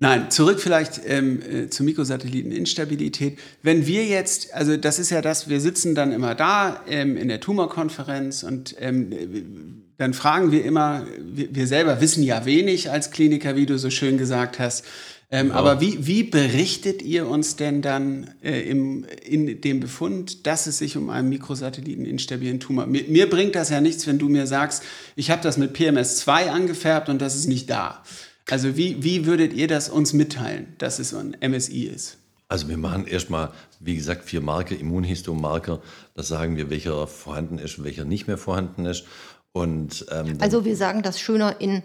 Nein, 0.00 0.30
zurück 0.30 0.60
vielleicht 0.60 1.00
ähm, 1.06 1.42
äh, 1.42 1.70
zur 1.70 1.84
Mikrosatelliteninstabilität. 1.84 3.38
Wenn 3.62 3.86
wir 3.86 4.04
jetzt, 4.04 4.54
also 4.54 4.76
das 4.76 5.00
ist 5.00 5.10
ja 5.10 5.22
das, 5.22 5.48
wir 5.48 5.60
sitzen 5.60 5.96
dann 5.96 6.12
immer 6.12 6.36
da 6.36 6.84
ähm, 6.88 7.16
in 7.16 7.26
der 7.26 7.40
Tumorkonferenz 7.40 8.44
und 8.44 8.76
ähm, 8.78 9.82
dann 9.96 10.14
fragen 10.14 10.52
wir 10.52 10.64
immer, 10.64 11.04
wir, 11.18 11.52
wir, 11.52 11.66
selber 11.66 12.00
wissen 12.00 12.22
ja 12.22 12.44
wenig 12.44 12.92
als 12.92 13.10
Kliniker, 13.10 13.56
wie 13.56 13.66
du 13.66 13.76
so 13.76 13.90
schön 13.90 14.18
gesagt 14.18 14.60
hast. 14.60 14.84
Ähm, 15.30 15.48
ja. 15.48 15.54
Aber 15.54 15.80
wie, 15.80 16.06
wie 16.06 16.22
berichtet 16.22 17.02
ihr 17.02 17.26
uns 17.26 17.56
denn 17.56 17.82
dann 17.82 18.30
äh, 18.40 18.60
im, 18.60 19.04
in 19.26 19.60
dem 19.60 19.80
Befund, 19.80 20.46
dass 20.46 20.68
es 20.68 20.78
sich 20.78 20.96
um 20.96 21.10
einen 21.10 21.28
mikrosatelliteninstabilen 21.28 22.60
Tumor 22.60 22.86
mir, 22.86 23.04
mir 23.08 23.28
bringt 23.28 23.56
das 23.56 23.68
ja 23.68 23.80
nichts, 23.80 24.06
wenn 24.06 24.18
du 24.18 24.28
mir 24.28 24.46
sagst, 24.46 24.84
ich 25.16 25.32
habe 25.32 25.42
das 25.42 25.58
mit 25.58 25.76
PMS2 25.76 26.48
angefärbt 26.50 27.08
und 27.08 27.20
das 27.20 27.34
ist 27.34 27.48
nicht 27.48 27.68
da. 27.68 28.04
Also 28.50 28.76
wie, 28.76 29.02
wie 29.02 29.26
würdet 29.26 29.52
ihr 29.52 29.68
das 29.68 29.88
uns 29.88 30.12
mitteilen, 30.12 30.74
dass 30.78 30.98
es 30.98 31.14
ein 31.14 31.36
MSI 31.40 31.84
ist? 31.84 32.18
Also 32.48 32.68
wir 32.68 32.78
machen 32.78 33.06
erstmal, 33.06 33.52
wie 33.78 33.94
gesagt, 33.94 34.24
vier 34.24 34.40
Marker, 34.40 34.74
Immunhistomarker. 34.74 35.82
Da 36.14 36.22
sagen 36.22 36.56
wir, 36.56 36.70
welcher 36.70 37.06
vorhanden 37.06 37.58
ist 37.58 37.78
und 37.78 37.84
welcher 37.84 38.06
nicht 38.06 38.26
mehr 38.26 38.38
vorhanden 38.38 38.86
ist. 38.86 39.04
Und, 39.52 40.06
ähm, 40.10 40.38
also 40.40 40.64
wir 40.64 40.76
sagen 40.76 41.02
das 41.02 41.20
schöner 41.20 41.60
in, 41.60 41.82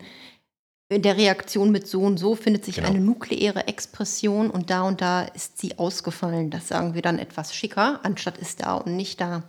in 0.87 1.01
der 1.01 1.17
Reaktion 1.17 1.71
mit 1.71 1.87
so 1.87 2.01
und 2.01 2.17
so 2.17 2.35
findet 2.35 2.63
sich 2.63 2.75
genau. 2.75 2.89
eine 2.89 2.99
nukleäre 2.99 3.67
Expression 3.67 4.49
und 4.49 4.69
da 4.69 4.83
und 4.83 5.01
da 5.01 5.23
ist 5.23 5.57
sie 5.57 5.77
ausgefallen. 5.77 6.49
Das 6.49 6.69
sagen 6.69 6.93
wir 6.93 7.01
dann 7.01 7.19
etwas 7.19 7.53
schicker, 7.53 7.99
anstatt 8.03 8.37
ist 8.37 8.61
da 8.61 8.75
und 8.75 8.95
nicht 8.95 9.19
da. 9.19 9.43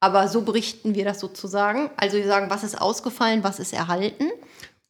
Aber 0.00 0.28
so 0.28 0.42
berichten 0.42 0.94
wir 0.96 1.04
das 1.04 1.20
sozusagen. 1.20 1.90
Also 1.96 2.16
wir 2.16 2.26
sagen, 2.26 2.50
was 2.50 2.64
ist 2.64 2.80
ausgefallen, 2.80 3.44
was 3.44 3.60
ist 3.60 3.72
erhalten. 3.72 4.30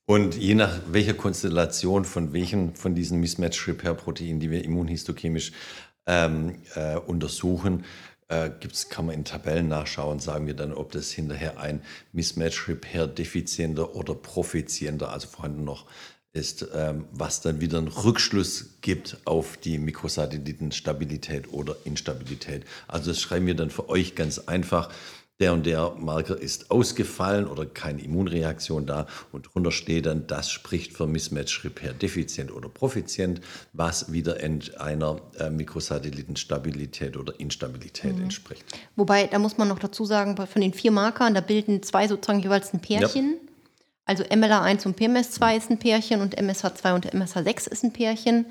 Und 0.07 0.37
je 0.37 0.55
nach 0.55 0.81
welcher 0.87 1.15
Konstellation 1.15 2.05
von 2.05 2.33
welchen 2.33 2.77
von 2.77 2.95
diesen 2.95 3.19
Mismatch-Repair-Proteinen, 3.21 4.39
die 4.39 4.53
wir 4.53 4.65
immunhistochemisch 4.65 5.51
ähm, 6.07 6.61
äh, 6.77 6.97
untersuchen, 6.97 7.85
äh, 8.29 8.51
gibt's, 8.61 8.89
kann 8.89 9.07
man 9.07 9.17
in 9.17 9.25
Tabellen 9.25 9.67
nachschauen, 9.67 10.21
sagen 10.21 10.47
wir 10.47 10.55
dann, 10.55 10.73
ob 10.73 10.93
das 10.93 11.11
hinterher 11.11 11.59
ein 11.59 11.83
Mismatch-Repair-defizienter 12.13 13.97
oder 13.97 14.15
profizienter, 14.15 15.11
also 15.11 15.27
vorhanden 15.27 15.65
noch 15.65 15.87
ist, 16.33 16.69
ähm, 16.75 17.07
was 17.11 17.41
dann 17.41 17.61
wieder 17.61 17.79
einen 17.79 17.89
Rückschluss 17.89 18.79
gibt 18.83 19.17
auf 19.25 19.57
die 19.57 19.79
Mikrosatellitenstabilität 19.79 21.53
oder 21.53 21.77
Instabilität. 21.85 22.65
Also 22.87 23.11
das 23.11 23.21
schreiben 23.21 23.47
wir 23.47 23.57
dann 23.57 23.71
für 23.71 23.89
euch 23.89 24.15
ganz 24.15 24.39
einfach 24.39 24.91
der 25.39 25.53
und 25.53 25.67
der 25.67 25.93
Marker 25.99 26.41
ist 26.41 26.71
ausgefallen 26.71 27.47
oder 27.47 27.67
keine 27.67 28.03
Immunreaktion 28.03 28.87
da 28.87 29.07
und 29.33 29.49
drunter 29.53 29.71
steht 29.71 30.07
dann, 30.07 30.27
das 30.27 30.51
spricht 30.51 30.95
für 30.95 31.07
Mismatch 31.07 31.63
Repair 31.65 31.93
defizient 31.93 32.51
oder 32.51 32.69
profizient, 32.69 33.43
was 33.75 34.13
wieder 34.13 34.39
einer 34.79 35.21
äh, 35.39 35.51
Mikrosatellitenstabilität 35.51 37.17
oder 37.17 37.39
Instabilität 37.39 38.17
mhm. 38.17 38.23
entspricht. 38.23 38.65
Wobei, 38.97 39.27
da 39.27 39.39
muss 39.39 39.59
man 39.59 39.69
noch 39.69 39.79
dazu 39.79 40.07
sagen, 40.07 40.37
von 40.37 40.63
den 40.63 40.73
vier 40.73 40.91
Markern, 40.91 41.35
da 41.35 41.43
bilden 41.43 41.83
zwei 41.83 42.09
sozusagen 42.09 42.41
jeweils 42.41 42.73
ein 42.73 42.81
Pärchen. 42.81 43.35
Ja. 43.35 43.47
Also 44.09 44.23
MLA1 44.23 44.87
und 44.87 44.99
PMS2 44.99 45.57
ist 45.57 45.69
ein 45.69 45.79
Pärchen 45.79 46.21
und 46.21 46.39
MSH2 46.39 46.95
und 46.95 47.13
MSH6 47.13 47.69
ist 47.69 47.83
ein 47.83 47.93
Pärchen. 47.93 48.47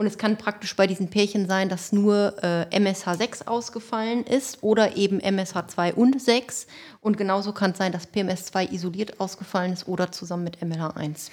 Und 0.00 0.06
es 0.06 0.16
kann 0.16 0.38
praktisch 0.38 0.74
bei 0.76 0.86
diesen 0.86 1.10
Pärchen 1.10 1.46
sein, 1.46 1.68
dass 1.68 1.92
nur 1.92 2.34
äh, 2.42 2.64
MSH6 2.74 3.46
ausgefallen 3.46 4.24
ist 4.24 4.62
oder 4.62 4.96
eben 4.96 5.20
MSH2 5.20 5.92
und 5.92 6.22
6. 6.22 6.66
Und 7.02 7.18
genauso 7.18 7.52
kann 7.52 7.72
es 7.72 7.76
sein, 7.76 7.92
dass 7.92 8.08
PMS2 8.08 8.72
isoliert 8.72 9.20
ausgefallen 9.20 9.74
ist 9.74 9.86
oder 9.86 10.10
zusammen 10.10 10.44
mit 10.44 10.56
MLA1. 10.60 11.28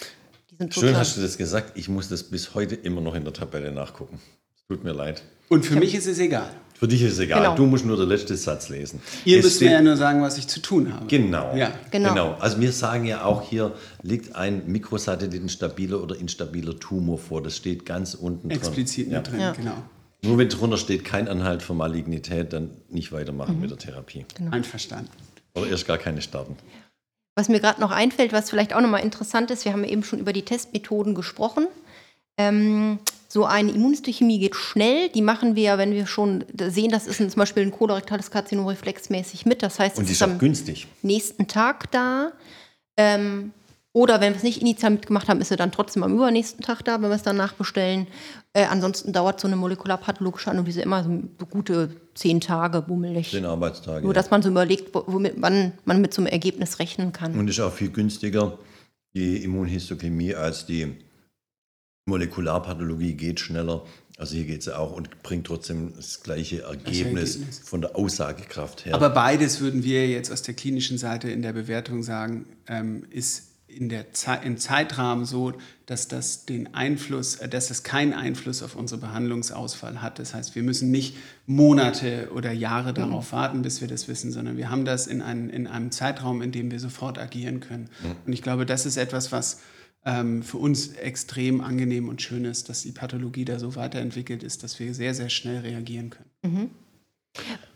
Schön 0.72 0.98
hast 0.98 1.16
du 1.16 1.22
das 1.22 1.38
gesagt. 1.38 1.78
Ich 1.78 1.88
muss 1.88 2.10
das 2.10 2.24
bis 2.24 2.56
heute 2.56 2.76
immer 2.76 3.00
noch 3.00 3.16
in 3.16 3.24
der 3.24 3.32
Tabelle 3.32 3.72
nachgucken. 3.72 4.20
Tut 4.68 4.84
mir 4.84 4.92
leid. 4.92 5.24
Und 5.48 5.66
für 5.66 5.78
mich 5.78 5.96
ist 5.96 6.06
es 6.06 6.20
egal. 6.20 6.52
Für 6.80 6.88
dich 6.88 7.02
ist 7.02 7.13
es 7.13 7.20
egal. 7.20 7.42
Genau. 7.42 7.56
Du 7.56 7.66
musst 7.66 7.86
nur 7.86 7.98
den 7.98 8.08
letzten 8.08 8.38
Satz 8.38 8.70
lesen. 8.70 9.02
Ihr 9.26 9.40
es 9.40 9.46
müsst 9.46 9.62
mir 9.62 9.72
ja 9.72 9.82
nur 9.82 9.98
sagen, 9.98 10.22
was 10.22 10.38
ich 10.38 10.48
zu 10.48 10.60
tun 10.60 10.94
habe. 10.94 11.08
Genau. 11.08 11.56
Ja. 11.56 11.72
Genau. 11.90 12.10
genau. 12.10 12.38
Also 12.40 12.60
wir 12.62 12.72
sagen 12.72 13.06
ja 13.06 13.24
auch 13.24 13.50
hier 13.50 13.74
liegt 14.04 14.36
ein 14.36 14.62
Mikrosatellitenstabiler 14.68 16.02
oder 16.02 16.16
instabiler 16.16 16.80
Tumor 16.80 17.18
vor. 17.18 17.42
Das 17.42 17.58
steht 17.58 17.86
ganz 17.86 18.13
unten 18.13 18.52
Explizit 18.52 19.12
drin. 19.12 19.24
drin, 19.24 19.40
ja. 19.40 19.52
genau. 19.54 19.74
Nur 20.24 20.38
wenn 20.38 20.50
drunter 20.50 20.78
steht 20.78 21.04
kein 21.04 21.28
Anhalt 21.28 21.63
für 21.63 21.74
Malignität, 21.74 22.54
dann 22.54 22.70
nicht 22.90 23.12
weitermachen 23.12 23.56
mhm. 23.56 23.62
mit 23.62 23.72
der 23.72 23.78
Therapie. 23.78 24.26
Genau. 24.36 24.52
Einverstanden. 24.52 25.10
Oder 25.56 25.68
erst 25.68 25.88
gar 25.88 25.98
keine 25.98 26.22
starten. 26.22 26.58
Was 27.36 27.50
mir 27.50 27.60
gerade 27.60 27.82
noch 27.82 27.92
einfällt, 27.92 28.34
was 28.34 28.50
vielleicht 28.50 28.74
auch 28.74 28.82
nochmal 28.82 29.02
interessant 29.02 29.52
ist, 29.52 29.66
wir 29.66 29.74
haben 29.74 29.84
eben 29.84 30.04
schon 30.04 30.20
über 30.20 30.34
die 30.34 30.44
Testmethoden 30.44 31.16
gesprochen. 31.16 31.68
Ähm, 32.38 33.00
so 33.28 33.46
eine 33.46 33.72
Immunhistochemie 33.72 34.40
geht 34.40 34.56
schnell. 34.56 35.10
Die 35.10 35.22
machen 35.22 35.56
wir 35.56 35.63
ja, 35.63 35.78
wenn 35.78 35.92
wir 35.92 36.08
schon 36.08 36.46
sehen, 36.58 36.92
das 36.92 37.08
ist 37.08 37.18
zum 37.18 37.30
Beispiel 37.36 37.63
ein 37.63 37.72
kolorektales 37.72 38.32
Karzinom 38.32 38.68
reflexmäßig 38.68 39.46
mit. 39.46 39.62
Das 39.63 39.80
heißt, 39.80 39.98
und 39.98 40.06
es 40.06 40.12
ist, 40.12 40.22
am 40.22 40.40
günstig. 40.40 40.88
nächsten 41.02 41.48
Tag 41.48 41.92
da. 41.92 42.32
Ähm, 42.96 43.52
oder 43.94 44.22
wenn 44.22 44.34
wir 44.34 44.38
es 44.38 44.44
nicht 44.44 44.62
initial 44.62 44.92
mitgemacht 44.92 45.28
haben, 45.28 45.42
ist 45.42 45.50
er 45.50 45.58
dann 45.58 45.72
trotzdem 45.72 46.04
am 46.04 46.13
übernächsten 46.13 46.63
Tag 46.63 46.86
da, 46.86 47.02
wenn 47.02 47.10
wir 47.10 47.16
es 47.16 47.24
dann 47.24 47.36
nachbestellen. 47.36 48.06
Äh, 48.54 48.66
ansonsten 48.66 49.12
dauert 49.12 49.40
so 49.40 49.48
eine 49.48 49.56
molekularpathologische 49.56 50.52
Analyse 50.52 50.82
immer 50.82 51.04
so 51.04 51.46
gute 51.48 51.90
zehn 52.13 52.40
Tage, 52.40 52.82
bummelig. 52.82 53.32
Zehn 53.32 53.46
Arbeitstage. 53.46 54.06
Nur, 54.06 54.13
dass 54.13 54.30
man 54.30 54.44
so 54.44 54.50
überlegt, 54.50 54.94
womit, 54.94 55.34
wann 55.38 55.74
man 55.86 56.00
mit 56.00 56.13
so 56.13 56.22
einem 56.22 56.28
Ergebnis 56.28 56.78
rechnen 56.78 57.12
kann. 57.12 57.38
Und 57.38 57.50
ist 57.50 57.60
auch 57.60 57.74
viel 57.74 57.90
günstiger, 57.90 58.60
die 59.16 59.44
Immunhistochemie, 59.44 60.36
als 60.36 60.68
die 60.68 60.96
Molekularpathologie 62.08 63.13
geht 63.13 63.39
schneller. 63.39 63.84
Also 64.17 64.36
hier 64.36 64.46
geht 64.46 64.62
es 64.62 64.70
auch 64.70 64.93
und 64.93 65.22
bringt 65.22 65.46
trotzdem 65.46 65.93
das 65.96 66.24
gleiche 66.24 66.63
Ergebnis, 66.63 67.36
Ergebnis, 67.36 67.60
von 67.60 67.82
der 67.82 67.96
Aussagekraft 67.96 68.86
her. 68.86 68.96
Aber 68.96 69.12
beides 69.12 69.62
würden 69.62 69.84
wir 69.84 70.08
jetzt 70.08 70.32
aus 70.32 70.41
der 70.41 70.56
klinischen 70.56 70.98
Seite 70.98 71.30
in 71.30 71.43
der 71.43 71.54
Bewertung 71.54 72.02
sagen, 72.02 72.46
ähm, 72.67 73.06
ist 73.12 73.43
in 73.67 73.89
der 73.89 74.13
Ze 74.13 74.39
im 74.43 74.58
Zeitrahmen 74.58 75.26
so, 75.26 75.54
dass 75.86 76.08
das 76.08 76.46
den 76.46 76.74
Einfluss, 76.74 77.36
äh, 77.36 77.48
dass 77.48 77.70
es 77.70 77.84
keinen 77.84 78.13
Einfluss 78.13 78.63
auf 78.63 78.76
unsere 78.76 79.00
Behandlungsausfall 79.00 80.02
hat. 80.02 80.17
Das 80.17 80.34
heißt, 80.34 80.56
wir 80.56 80.63
müssen 80.63 80.89
nicht 80.89 81.15
Monate 81.46 82.32
oder 82.34 82.52
Jahre 82.52 82.93
darauf 82.93 83.32
mhm. 83.32 83.36
warten, 83.36 83.62
bis 83.62 83.82
wir 83.82 83.88
das 83.88 84.08
wissen, 84.08 84.32
sondern 84.32 84.58
wir 84.58 84.72
haben 84.72 84.86
das 84.86 85.06
in, 85.06 85.22
ein, 85.22 85.50
in 85.50 85.67
einem 85.67 85.91
Zeitraum, 85.91 86.41
in 86.41 86.52
dem 86.52 86.72
wir 86.72 86.80
sofort 86.80 87.20
agieren 87.20 87.60
können. 87.60 87.89
Mhm. 88.02 88.15
Und 88.26 88.34
ich 88.34 88.41
glaube, 88.41 88.65
das 88.65 88.88
ist 88.88 88.98
etwas, 88.98 89.32
was 89.32 89.60
ähm, 90.06 90.44
für 90.44 90.58
uns 90.58 90.94
extrem 90.94 91.62
angenehm 91.62 92.10
und 92.10 92.22
schön 92.22 92.46
ist, 92.46 92.70
dass 92.70 92.84
die 92.84 92.92
Pathologie 92.92 93.46
da 93.46 93.60
so 93.60 93.76
weiterentwickelt 93.76 94.44
ist, 94.44 94.64
dass 94.64 94.80
wir 94.80 94.94
sehr, 94.94 95.14
sehr 95.14 95.30
schnell 95.30 95.60
reagieren 95.60 96.10
können. 96.10 96.30
Mhm. 96.44 96.70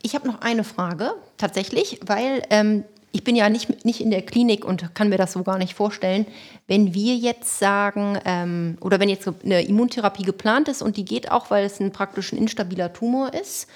Ich 0.02 0.16
habe 0.16 0.28
noch 0.28 0.42
eine 0.42 0.64
Frage 0.64 1.14
tatsächlich, 1.38 2.00
weil 2.06 2.42
ähm, 2.50 2.84
ich 3.12 3.24
bin 3.24 3.36
ja 3.36 3.50
nicht, 3.50 3.86
nicht 3.86 4.02
in 4.02 4.12
der 4.12 4.22
Klinik 4.22 4.64
und 4.66 4.96
kann 4.96 5.10
mir 5.10 5.18
das 5.18 5.34
so 5.34 5.44
gar 5.44 5.58
nicht 5.58 5.74
vorstellen. 5.74 6.26
Wenn 6.68 6.94
wir 6.94 7.16
jetzt 7.16 7.60
sagen, 7.60 8.18
ähm, 8.26 8.78
oder 8.82 9.00
wenn 9.00 9.10
jetzt 9.10 9.28
eine 9.44 9.64
Immuntherapie 9.64 10.24
geplant 10.24 10.70
ist 10.70 10.82
und 10.82 10.98
die 10.98 11.06
geht 11.06 11.30
auch, 11.30 11.52
weil 11.52 11.66
es 11.66 11.80
ein 11.80 11.92
praktisch 11.92 12.32
ein 12.32 12.38
instabiler 12.38 12.94
Tumor 12.94 13.34
ist 13.34 13.68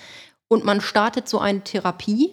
und 0.47 0.63
man 0.63 0.81
startet 0.81 1.27
so 1.27 1.39
eine 1.39 1.62
Therapie, 1.62 2.31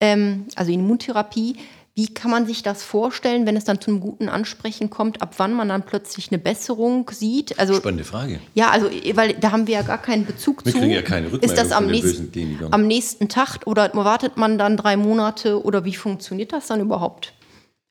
ähm, 0.00 0.46
also 0.56 0.72
Immuntherapie, 0.72 1.56
wie 1.96 2.12
kann 2.12 2.30
man 2.30 2.44
sich 2.44 2.64
das 2.64 2.82
vorstellen, 2.82 3.46
wenn 3.46 3.56
es 3.56 3.64
dann 3.64 3.80
zu 3.80 3.90
einem 3.90 4.00
guten 4.00 4.28
Ansprechen 4.28 4.90
kommt, 4.90 5.22
ab 5.22 5.34
wann 5.36 5.54
man 5.54 5.68
dann 5.68 5.84
plötzlich 5.84 6.32
eine 6.32 6.38
Besserung 6.38 7.08
sieht? 7.12 7.56
Also, 7.60 7.74
Spannende 7.74 8.02
Frage. 8.02 8.40
Ja, 8.54 8.70
also 8.70 8.90
weil 9.14 9.34
da 9.34 9.52
haben 9.52 9.68
wir 9.68 9.74
ja 9.74 9.82
gar 9.82 10.02
keinen 10.02 10.26
Bezug 10.26 10.64
wir 10.64 10.72
zu. 10.72 10.78
Wir 10.78 10.80
kriegen 10.82 10.94
ja 10.94 11.02
keine 11.02 11.26
Rückmeldung 11.26 11.50
Ist 11.50 11.56
das 11.56 11.70
am, 11.70 11.86
nächsten, 11.86 12.58
am 12.72 12.86
nächsten 12.88 13.28
Tag 13.28 13.60
oder 13.66 13.92
wartet 13.94 14.36
man 14.36 14.58
dann 14.58 14.76
drei 14.76 14.96
Monate 14.96 15.62
oder 15.62 15.84
wie 15.84 15.94
funktioniert 15.94 16.52
das 16.52 16.66
dann 16.66 16.80
überhaupt? 16.80 17.32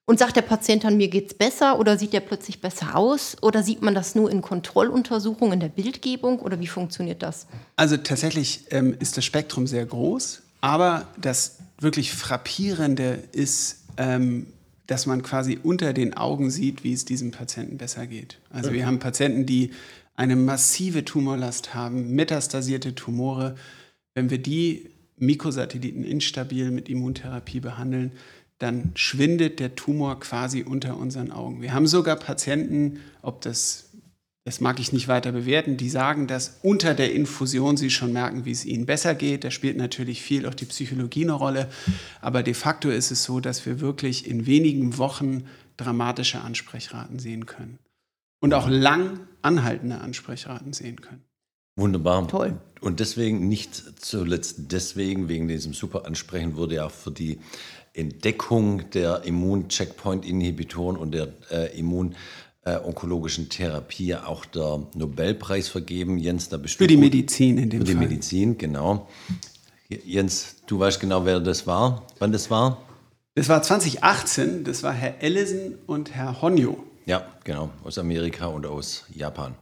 Und 0.06 0.20
sagt 0.20 0.36
der 0.36 0.42
Patient 0.42 0.84
dann, 0.84 0.98
mir 0.98 1.08
geht 1.08 1.32
es 1.32 1.38
besser 1.38 1.80
oder 1.80 1.98
sieht 1.98 2.12
der 2.12 2.20
plötzlich 2.20 2.60
besser 2.60 2.98
aus? 2.98 3.38
Oder 3.42 3.64
sieht 3.64 3.82
man 3.82 3.96
das 3.96 4.16
nur 4.16 4.30
in 4.30 4.42
Kontrolluntersuchungen 4.42 5.54
in 5.54 5.60
der 5.62 5.70
Bildgebung 5.70 6.40
oder 6.40 6.60
wie 6.60 6.68
funktioniert 6.68 7.24
das? 7.24 7.48
Also 7.78 7.96
tatsächlich 7.96 8.66
ähm, 8.72 8.98
ist 9.00 9.16
das 9.16 9.24
Spektrum 9.24 9.66
sehr 9.66 9.86
groß, 9.86 10.42
aber 10.60 11.08
das 11.16 11.60
wirklich 11.80 12.12
Frappierende 12.12 13.24
ist, 13.32 13.83
ähm, 13.98 14.48
dass 14.88 15.06
man 15.06 15.24
quasi 15.24 15.60
unter 15.62 15.94
den 15.94 16.16
Augen 16.16 16.50
sieht, 16.52 16.84
wie 16.84 16.94
es 16.94 17.06
diesem 17.06 17.32
Patienten 17.32 17.78
besser 17.78 18.08
geht. 18.08 18.40
Also 18.50 18.70
mhm. 18.70 18.74
wir 18.74 18.86
haben 18.86 19.00
Patienten, 19.00 19.46
die 19.46 19.72
eine 20.16 20.36
massive 20.36 21.06
Tumorlast 21.06 21.74
haben, 21.74 22.14
metastasierte 22.14 22.94
Tumore. 22.94 23.56
Wenn 24.14 24.30
wir 24.30 24.38
die 24.38 24.90
Mikrosatelliten 25.18 26.04
instabil 26.04 26.70
mit 26.72 26.90
Immuntherapie 26.90 27.60
behandeln, 27.60 28.12
dann 28.60 28.92
schwindet 28.96 29.60
der 29.60 29.76
Tumor 29.76 30.20
quasi 30.20 30.64
unter 30.64 30.98
unseren 30.98 31.32
Augen. 31.32 31.62
Wir 31.62 31.74
haben 31.74 31.88
sogar 31.88 32.16
Patienten, 32.16 33.00
ob 33.22 33.42
das 33.42 33.90
das 34.46 34.60
mag 34.60 34.80
ich 34.80 34.92
nicht 34.92 35.08
weiter 35.08 35.32
bewerten, 35.32 35.78
die 35.78 35.90
sagen, 35.90 36.28
dass 36.28 36.60
unter 36.64 36.94
der 36.94 37.14
Infusion 37.14 37.78
sie 37.78 37.90
schon 37.90 38.12
merken, 38.12 38.44
wie 38.44 38.52
es 38.52 38.66
ihnen 38.66 38.86
besser 38.86 39.16
geht. 39.16 39.46
Da 39.46 39.52
spielt 39.52 39.78
natürlich 39.78 40.22
viel 40.22 40.46
auch 40.46 40.54
die 40.54 40.66
Psychologie 40.66 41.24
eine 41.24 41.34
Rolle. 41.34 41.70
Aber 42.20 42.44
de 42.44 42.54
facto 42.54 42.90
ist 42.90 43.12
es 43.12 43.24
so, 43.24 43.40
dass 43.40 43.66
wir 43.66 43.80
wirklich 43.80 44.28
in 44.28 44.46
wenigen 44.46 44.98
Wochen 44.98 45.46
dramatische 45.78 46.42
Ansprechraten 46.42 47.20
sehen 47.20 47.46
können. 47.46 47.80
Und 48.42 48.54
auch 48.54 48.68
lang 48.68 49.22
anhaltende 49.42 50.00
Ansprechraten 50.00 50.74
sehen 50.74 51.00
können. 51.00 51.24
Wunderbar. 51.78 52.28
Toll. 52.28 52.60
Und 52.82 53.00
deswegen, 53.00 53.48
nicht 53.48 54.02
zuletzt 54.02 54.74
deswegen, 54.74 55.30
wegen 55.30 55.48
diesem 55.48 55.74
super 55.74 56.06
Ansprechen, 56.06 56.58
wurde 56.58 56.76
ja 56.76 56.88
auch 56.88 56.92
für 56.92 57.12
die 57.12 57.40
Entdeckung 57.94 58.90
der 58.90 59.24
Immun-Checkpoint-Inhibitoren 59.24 60.98
und 60.98 61.14
der 61.14 61.34
äh, 61.50 61.80
Immun- 61.80 62.16
äh, 62.66 62.78
onkologischen 62.78 63.50
Therapie 63.50 64.16
auch 64.16 64.46
der 64.46 64.84
Nobelpreis 64.94 65.68
vergeben. 65.68 66.18
Jens, 66.18 66.50
da 66.50 66.58
bist 66.58 66.78
Für 66.78 66.88
die 66.88 66.98
Medizin 66.98 67.58
in 67.58 67.70
dem 67.70 67.82
Für 67.82 67.86
die 67.86 67.96
Medizin, 67.96 68.58
genau. 68.58 69.08
Jens, 69.90 70.56
du 70.66 70.80
weißt 70.80 71.00
genau, 71.00 71.26
wer 71.26 71.40
das 71.40 71.68
war, 71.68 72.08
wann 72.20 72.32
das 72.32 72.50
war? 72.50 72.82
Das 73.36 73.50
war 73.50 73.62
2018, 73.62 74.64
das 74.64 74.84
war 74.84 74.94
Herr 74.94 75.22
Ellison 75.22 75.76
und 75.88 76.16
Herr 76.16 76.42
Honyo. 76.42 76.78
Ja, 77.06 77.28
genau, 77.44 77.70
aus 77.84 77.98
Amerika 77.98 78.48
und 78.48 78.66
aus 78.66 79.06
Japan. 79.14 79.54
Genau. 79.54 79.60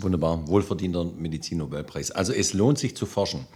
Wunderbar, 0.00 0.48
wohlverdienter 0.48 1.04
Medizin-Nobelpreis. 1.04 2.10
Also 2.10 2.32
es 2.32 2.52
lohnt 2.52 2.78
sich 2.78 2.96
zu 2.96 3.06
forschen. 3.06 3.46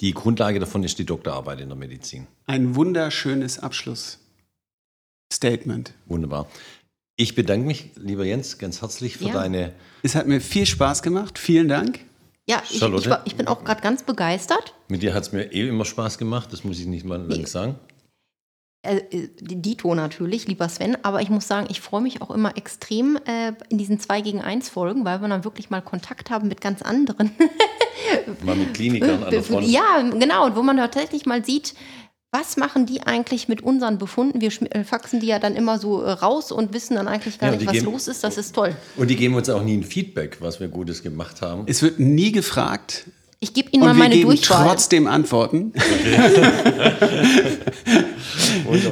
Die 0.00 0.12
Grundlage 0.12 0.58
davon 0.58 0.82
ist 0.82 0.98
die 0.98 1.06
Doktorarbeit 1.06 1.60
in 1.60 1.68
der 1.68 1.76
Medizin. 1.76 2.26
Ein 2.46 2.74
wunderschönes 2.74 3.60
Abschlussstatement. 3.60 5.94
Wunderbar. 6.06 6.48
Ich 7.16 7.36
bedanke 7.36 7.66
mich, 7.66 7.90
lieber 7.94 8.24
Jens, 8.24 8.58
ganz 8.58 8.82
herzlich 8.82 9.18
für 9.18 9.26
ja. 9.26 9.34
deine. 9.34 9.72
Es 10.02 10.16
hat 10.16 10.26
mir 10.26 10.40
viel 10.40 10.66
Spaß 10.66 11.02
gemacht. 11.02 11.38
Vielen 11.38 11.68
Dank. 11.68 12.00
Ja, 12.46 12.62
ich, 12.68 12.82
ich, 12.82 13.08
war, 13.08 13.22
ich 13.24 13.36
bin 13.36 13.46
auch 13.46 13.64
gerade 13.64 13.80
ganz 13.80 14.02
begeistert. 14.02 14.74
Mit 14.88 15.02
dir 15.02 15.14
hat 15.14 15.22
es 15.22 15.32
mir 15.32 15.52
eh 15.52 15.68
immer 15.68 15.84
Spaß 15.84 16.18
gemacht, 16.18 16.52
das 16.52 16.64
muss 16.64 16.78
ich 16.78 16.86
nicht 16.86 17.06
mal 17.06 17.22
lang 17.22 17.46
sagen. 17.46 17.76
Äh, 18.82 18.96
äh 18.96 19.28
Dito 19.40 19.94
natürlich, 19.94 20.46
lieber 20.46 20.68
Sven, 20.68 20.98
aber 21.04 21.22
ich 21.22 21.30
muss 21.30 21.48
sagen, 21.48 21.68
ich 21.70 21.80
freue 21.80 22.02
mich 22.02 22.20
auch 22.20 22.30
immer 22.30 22.56
extrem 22.56 23.16
äh, 23.26 23.52
in 23.70 23.78
diesen 23.78 23.98
2 23.98 24.20
gegen 24.20 24.42
1 24.42 24.68
Folgen, 24.68 25.06
weil 25.06 25.22
wir 25.22 25.28
dann 25.28 25.44
wirklich 25.44 25.70
mal 25.70 25.80
Kontakt 25.80 26.30
haben 26.30 26.48
mit 26.48 26.60
ganz 26.60 26.82
anderen. 26.82 27.30
mal 28.44 28.56
mit 28.56 28.74
Klinikern 28.74 29.22
an 29.22 29.30
der 29.30 29.42
Front. 29.44 29.68
Ja, 29.68 30.02
genau, 30.02 30.44
und 30.46 30.56
wo 30.56 30.62
man 30.62 30.76
tatsächlich 30.76 31.24
mal 31.24 31.42
sieht, 31.44 31.74
was 32.34 32.56
machen 32.56 32.84
die 32.84 33.02
eigentlich 33.02 33.48
mit 33.48 33.62
unseren 33.62 33.96
Befunden? 33.96 34.40
Wir 34.40 34.50
äh, 34.72 34.82
faxen 34.82 35.20
die 35.20 35.28
ja 35.28 35.38
dann 35.38 35.54
immer 35.54 35.78
so 35.78 36.02
äh, 36.02 36.10
raus 36.10 36.50
und 36.50 36.74
wissen 36.74 36.96
dann 36.96 37.06
eigentlich 37.06 37.38
gar 37.38 37.52
ja, 37.52 37.56
nicht, 37.56 37.66
was 37.66 37.74
geben, 37.74 37.86
los 37.86 38.08
ist. 38.08 38.24
Das 38.24 38.36
ist 38.36 38.52
toll. 38.54 38.74
Und 38.96 39.08
die 39.08 39.14
geben 39.14 39.36
uns 39.36 39.48
auch 39.48 39.62
nie 39.62 39.76
ein 39.76 39.84
Feedback, 39.84 40.38
was 40.40 40.58
wir 40.58 40.66
Gutes 40.66 41.04
gemacht 41.04 41.42
haben. 41.42 41.62
Es 41.66 41.80
wird 41.80 42.00
nie 42.00 42.32
gefragt, 42.32 43.04
Ich 43.38 43.54
gebe 43.54 43.68
Ihnen 43.70 43.84
Und 43.84 43.90
mal 43.90 43.94
wir 43.94 44.00
meine 44.00 44.16
geben 44.16 44.30
Durchwahl. 44.30 44.66
trotzdem 44.66 45.06
Antworten. 45.06 45.72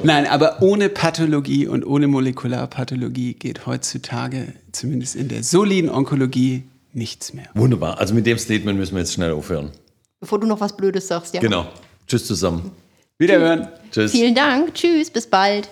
Nein, 0.05 0.27
aber 0.27 0.63
ohne 0.63 0.89
Pathologie 0.89 1.67
und 1.67 1.85
ohne 1.85 2.07
Molekularpathologie 2.07 3.35
geht 3.35 3.67
heutzutage, 3.67 4.53
zumindest 4.71 5.17
in 5.17 5.29
der 5.29 5.43
soliden 5.43 5.91
Onkologie, 5.91 6.63
nichts 6.93 7.35
mehr. 7.35 7.49
Wunderbar. 7.55 7.99
Also 7.99 8.15
mit 8.15 8.25
dem 8.25 8.39
Statement 8.39 8.79
müssen 8.79 8.95
wir 8.95 9.01
jetzt 9.01 9.15
schnell 9.15 9.33
aufhören. 9.33 9.73
Bevor 10.21 10.39
du 10.39 10.47
noch 10.47 10.61
was 10.61 10.77
Blödes 10.77 11.09
sagst, 11.09 11.35
ja. 11.35 11.41
Genau. 11.41 11.67
Tschüss 12.07 12.25
zusammen. 12.27 12.71
Wiederhören. 13.19 13.69
Tschüss. 13.91 14.13
Vielen 14.13 14.35
Dank. 14.35 14.75
Tschüss. 14.75 15.11
Bis 15.11 15.27
bald. 15.27 15.69